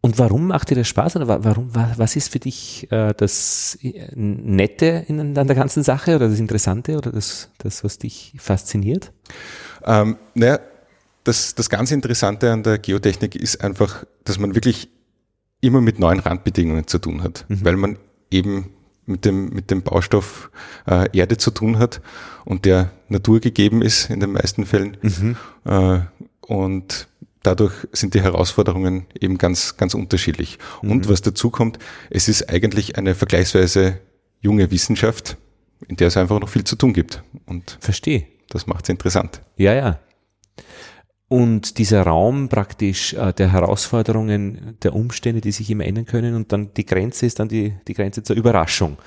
[0.04, 3.78] Und warum macht dir das Spaß oder warum, was ist für dich äh, das
[4.12, 9.12] Nette in, an der ganzen Sache oder das Interessante oder das, das was dich fasziniert?
[9.82, 10.60] Ähm, naja,
[11.24, 14.90] das, das ganz Interessante an der Geotechnik ist einfach, dass man wirklich
[15.62, 17.64] immer mit neuen Randbedingungen zu tun hat, mhm.
[17.64, 17.98] weil man
[18.30, 18.74] eben
[19.06, 20.50] mit dem, mit dem Baustoff
[20.86, 22.02] äh, Erde zu tun hat
[22.44, 24.98] und der naturgegeben ist in den meisten Fällen.
[25.00, 25.36] Mhm.
[25.64, 26.00] Äh,
[26.42, 27.08] und
[27.44, 30.58] dadurch sind die Herausforderungen eben ganz, ganz unterschiedlich.
[30.82, 30.90] Mhm.
[30.90, 31.78] Und was dazu kommt,
[32.10, 34.00] es ist eigentlich eine vergleichsweise
[34.40, 35.36] junge Wissenschaft,
[35.86, 37.22] in der es einfach noch viel zu tun gibt.
[37.46, 38.26] Und Verstehe.
[38.50, 39.40] Das macht es interessant.
[39.56, 40.00] Ja, ja.
[41.28, 46.52] Und dieser Raum praktisch äh, der Herausforderungen, der Umstände, die sich immer ändern können und
[46.52, 48.98] dann die Grenze ist dann die, die Grenze zur Überraschung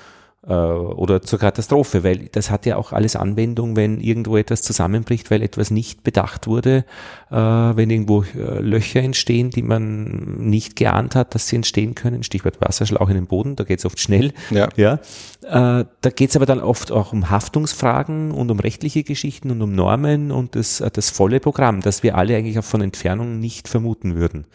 [0.46, 5.30] äh, oder zur Katastrophe, weil das hat ja auch alles Anwendung, wenn irgendwo etwas zusammenbricht,
[5.30, 6.84] weil etwas nicht bedacht wurde,
[7.30, 12.22] äh, wenn irgendwo äh, Löcher entstehen, die man nicht geahnt hat, dass sie entstehen können,
[12.22, 14.32] Stichwort Wasserschlauch in den Boden, da geht es oft schnell.
[14.50, 14.68] Ja.
[14.76, 15.00] ja.
[15.42, 19.60] Äh, da geht es aber dann oft auch um Haftungsfragen und um rechtliche Geschichten und
[19.60, 23.68] um Normen und das, das volle Programm, das wir alle eigentlich auch von Entfernung nicht
[23.68, 24.46] vermuten würden.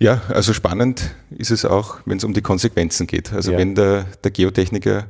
[0.00, 3.34] Ja, also spannend ist es auch, wenn es um die Konsequenzen geht.
[3.34, 3.58] Also ja.
[3.58, 5.08] wenn der, der Geotechniker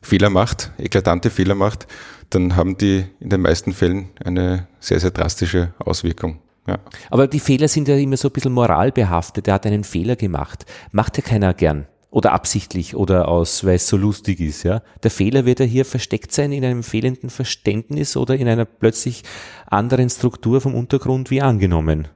[0.00, 1.88] Fehler macht, eklatante Fehler macht,
[2.30, 6.38] dann haben die in den meisten Fällen eine sehr, sehr drastische Auswirkung.
[6.68, 6.78] Ja.
[7.10, 9.48] Aber die Fehler sind ja immer so ein bisschen moralbehaftet.
[9.48, 10.66] Er hat einen Fehler gemacht.
[10.92, 11.88] Macht ja keiner gern.
[12.10, 14.82] Oder absichtlich oder aus, weil es so lustig ist, ja.
[15.02, 19.24] Der Fehler wird ja hier versteckt sein in einem fehlenden Verständnis oder in einer plötzlich
[19.66, 22.08] anderen Struktur vom Untergrund wie angenommen.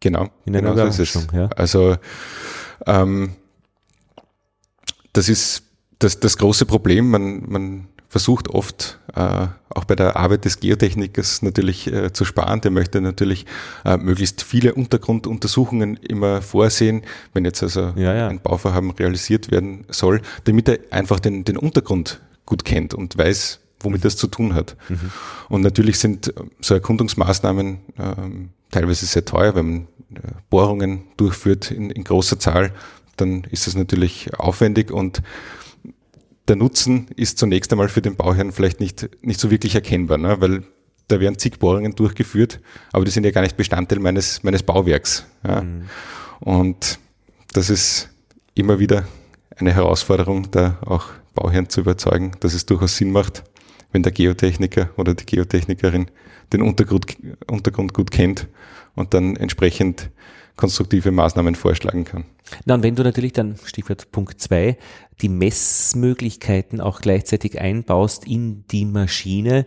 [0.00, 1.20] Genau, in einer genau so.
[1.32, 1.48] Ja.
[1.56, 1.96] Also
[2.86, 3.32] ähm,
[5.12, 5.64] das ist
[5.98, 7.10] das, das große Problem.
[7.10, 12.60] Man, man versucht oft äh, auch bei der Arbeit des Geotechnikers natürlich äh, zu sparen.
[12.60, 13.44] Der möchte natürlich
[13.84, 17.02] äh, möglichst viele Untergrunduntersuchungen immer vorsehen,
[17.34, 18.28] wenn jetzt also ja, ja.
[18.28, 23.60] ein Bauvorhaben realisiert werden soll, damit er einfach den, den Untergrund gut kennt und weiß,
[23.80, 24.76] womit das zu tun hat.
[24.88, 25.10] Mhm.
[25.48, 31.90] Und natürlich sind so Erkundungsmaßnahmen ähm, teilweise sehr teuer, wenn man äh, Bohrungen durchführt in,
[31.90, 32.72] in großer Zahl,
[33.16, 35.22] dann ist das natürlich aufwendig und
[36.48, 40.40] der Nutzen ist zunächst einmal für den Bauherrn vielleicht nicht, nicht so wirklich erkennbar, ne?
[40.40, 40.62] weil
[41.08, 42.60] da werden zig Bohrungen durchgeführt,
[42.92, 45.26] aber die sind ja gar nicht Bestandteil meines, meines Bauwerks.
[45.46, 45.62] Ja?
[45.62, 45.88] Mhm.
[46.40, 46.98] Und
[47.52, 48.10] das ist
[48.54, 49.06] immer wieder
[49.56, 53.44] eine Herausforderung, da auch Bauherren zu überzeugen, dass es durchaus Sinn macht,
[53.92, 56.10] wenn der Geotechniker oder die Geotechnikerin
[56.52, 57.16] den Untergrund,
[57.46, 58.48] Untergrund gut kennt
[58.94, 60.10] und dann entsprechend
[60.56, 62.24] konstruktive Maßnahmen vorschlagen kann.
[62.64, 64.76] Na, und wenn du natürlich dann, Stichwort Punkt zwei
[65.20, 69.66] die Messmöglichkeiten auch gleichzeitig einbaust in die Maschine,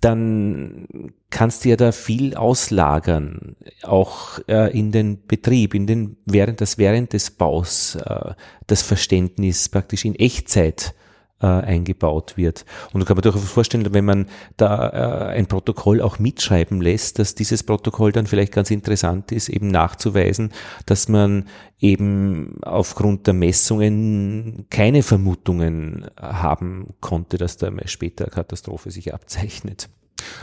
[0.00, 0.86] dann
[1.30, 6.76] kannst du ja da viel auslagern, auch äh, in den Betrieb, in den während das
[6.76, 8.34] während des Baus äh,
[8.66, 10.94] das Verständnis praktisch in Echtzeit
[11.44, 12.64] äh, eingebaut wird.
[12.92, 14.26] Und da kann man durchaus vorstellen, wenn man
[14.56, 19.50] da äh, ein Protokoll auch mitschreiben lässt, dass dieses Protokoll dann vielleicht ganz interessant ist,
[19.50, 20.52] eben nachzuweisen,
[20.86, 21.46] dass man
[21.78, 29.90] eben aufgrund der Messungen keine Vermutungen haben konnte, dass da später Katastrophe sich abzeichnet.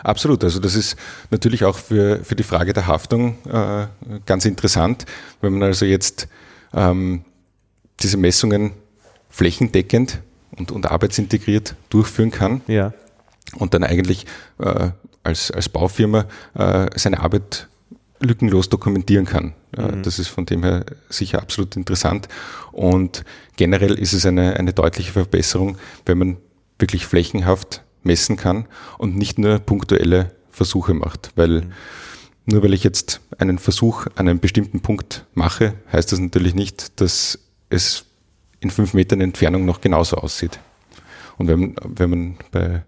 [0.04, 0.98] Absolut, also das ist
[1.32, 3.88] natürlich auch für, für die Frage der Haftung äh,
[4.28, 5.06] ganz interessant,
[5.40, 6.28] wenn man also jetzt
[6.74, 7.26] ähm,
[8.02, 8.74] diese Messungen
[9.30, 10.22] flächendeckend
[10.58, 12.62] und, und arbeitsintegriert durchführen kann.
[12.68, 12.94] Ja.
[13.56, 14.26] Und dann eigentlich
[14.60, 14.90] äh,
[15.24, 17.68] als, als Baufirma äh, seine Arbeit
[18.22, 19.54] lückenlos dokumentieren kann.
[19.76, 20.04] Mhm.
[20.04, 22.28] Das ist von dem her sicher absolut interessant.
[22.72, 23.24] Und
[23.58, 26.38] generell ist es eine, eine deutliche Verbesserung, wenn man
[26.80, 31.72] wirklich flächenhaft messen kann und nicht nur punktuelle Versuche macht, weil mhm.
[32.46, 37.00] nur weil ich jetzt einen Versuch an einem bestimmten Punkt mache, heißt das natürlich nicht,
[37.00, 37.40] dass
[37.70, 38.06] es
[38.62, 40.60] in fünf Metern Entfernung noch genauso aussieht.
[41.38, 42.84] Und wenn, wenn man bei,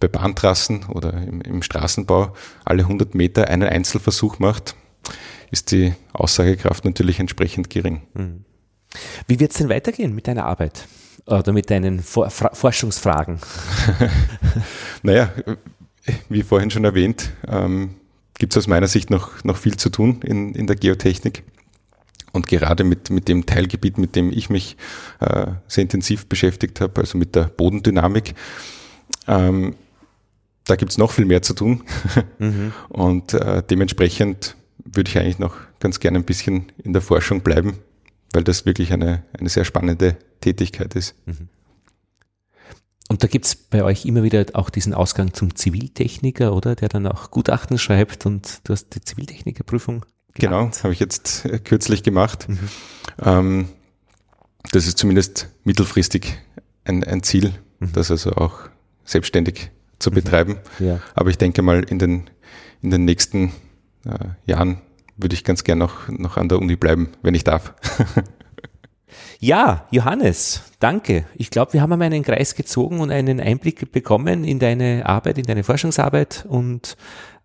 [0.00, 2.34] bei Bahntrassen oder im, im Straßenbau
[2.64, 4.74] alle 100 Meter einen Einzelversuch macht,
[5.50, 8.02] ist die Aussagekraft natürlich entsprechend gering.
[8.14, 8.44] Mhm.
[9.26, 10.88] Wie wird es denn weitergehen mit deiner Arbeit
[11.26, 13.38] oder mit deinen For Forschungsfragen?
[15.02, 15.30] naja,
[16.28, 17.96] wie vorhin schon erwähnt, ähm,
[18.38, 21.42] gibt es aus meiner Sicht noch, noch viel zu tun in, in der Geotechnik.
[22.38, 24.76] Und gerade mit, mit dem Teilgebiet, mit dem ich mich
[25.18, 28.36] äh, sehr intensiv beschäftigt habe, also mit der Bodendynamik,
[29.26, 29.74] ähm,
[30.64, 31.82] da gibt es noch viel mehr zu tun.
[32.38, 32.72] Mhm.
[32.90, 37.78] Und äh, dementsprechend würde ich eigentlich noch ganz gerne ein bisschen in der Forschung bleiben,
[38.32, 41.16] weil das wirklich eine, eine sehr spannende Tätigkeit ist.
[41.26, 41.48] Mhm.
[43.08, 46.76] Und da gibt es bei euch immer wieder auch diesen Ausgang zum Ziviltechniker, oder?
[46.76, 50.06] Der dann auch Gutachten schreibt und du hast die Ziviltechnikerprüfung
[50.38, 52.48] Genau, das habe ich jetzt äh, kürzlich gemacht.
[52.48, 52.58] Mhm.
[53.22, 53.68] Ähm,
[54.72, 56.38] das ist zumindest mittelfristig
[56.84, 57.92] ein, ein Ziel, mhm.
[57.92, 58.60] das also auch
[59.04, 60.14] selbstständig zu mhm.
[60.14, 60.56] betreiben.
[60.78, 61.00] Ja.
[61.14, 62.30] Aber ich denke mal, in den,
[62.82, 63.52] in den nächsten
[64.04, 64.80] äh, Jahren
[65.16, 67.74] würde ich ganz gern noch, noch an der Uni bleiben, wenn ich darf.
[69.40, 71.24] Ja, Johannes, danke.
[71.36, 75.38] Ich glaube, wir haben einmal einen Kreis gezogen und einen Einblick bekommen in deine Arbeit,
[75.38, 76.96] in deine Forschungsarbeit und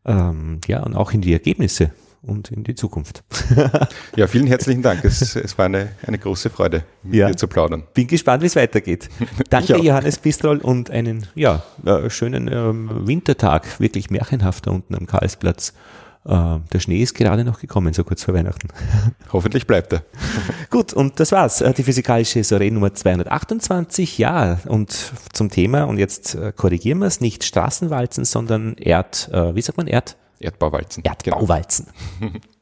[0.05, 1.91] ähm, ja, und auch in die Ergebnisse
[2.23, 3.23] und in die Zukunft.
[4.15, 5.03] ja, vielen herzlichen Dank.
[5.03, 7.83] Es, es war eine, eine große Freude, mit ja, dir zu plaudern.
[7.93, 9.09] Bin gespannt, wie es weitergeht.
[9.49, 15.73] Danke, Johannes Bistrol, und einen ja, äh, schönen ähm, Wintertag, wirklich märchenhafter unten am Karlsplatz.
[16.25, 18.69] Äh, der Schnee ist gerade noch gekommen, so kurz vor Weihnachten.
[19.33, 20.03] Hoffentlich bleibt er.
[20.69, 21.61] Gut, und das war's.
[21.61, 24.17] Äh, die physikalische Soiree Nummer 228.
[24.17, 29.61] Ja, und zum Thema, und jetzt äh, korrigieren wir es, nicht Straßenwalzen, sondern Erd, wie
[29.61, 30.15] sagt man, Erd?
[30.43, 31.03] Erdbauwalzen.
[31.03, 31.87] Erdbauwalzen.
[32.19, 32.39] Genau.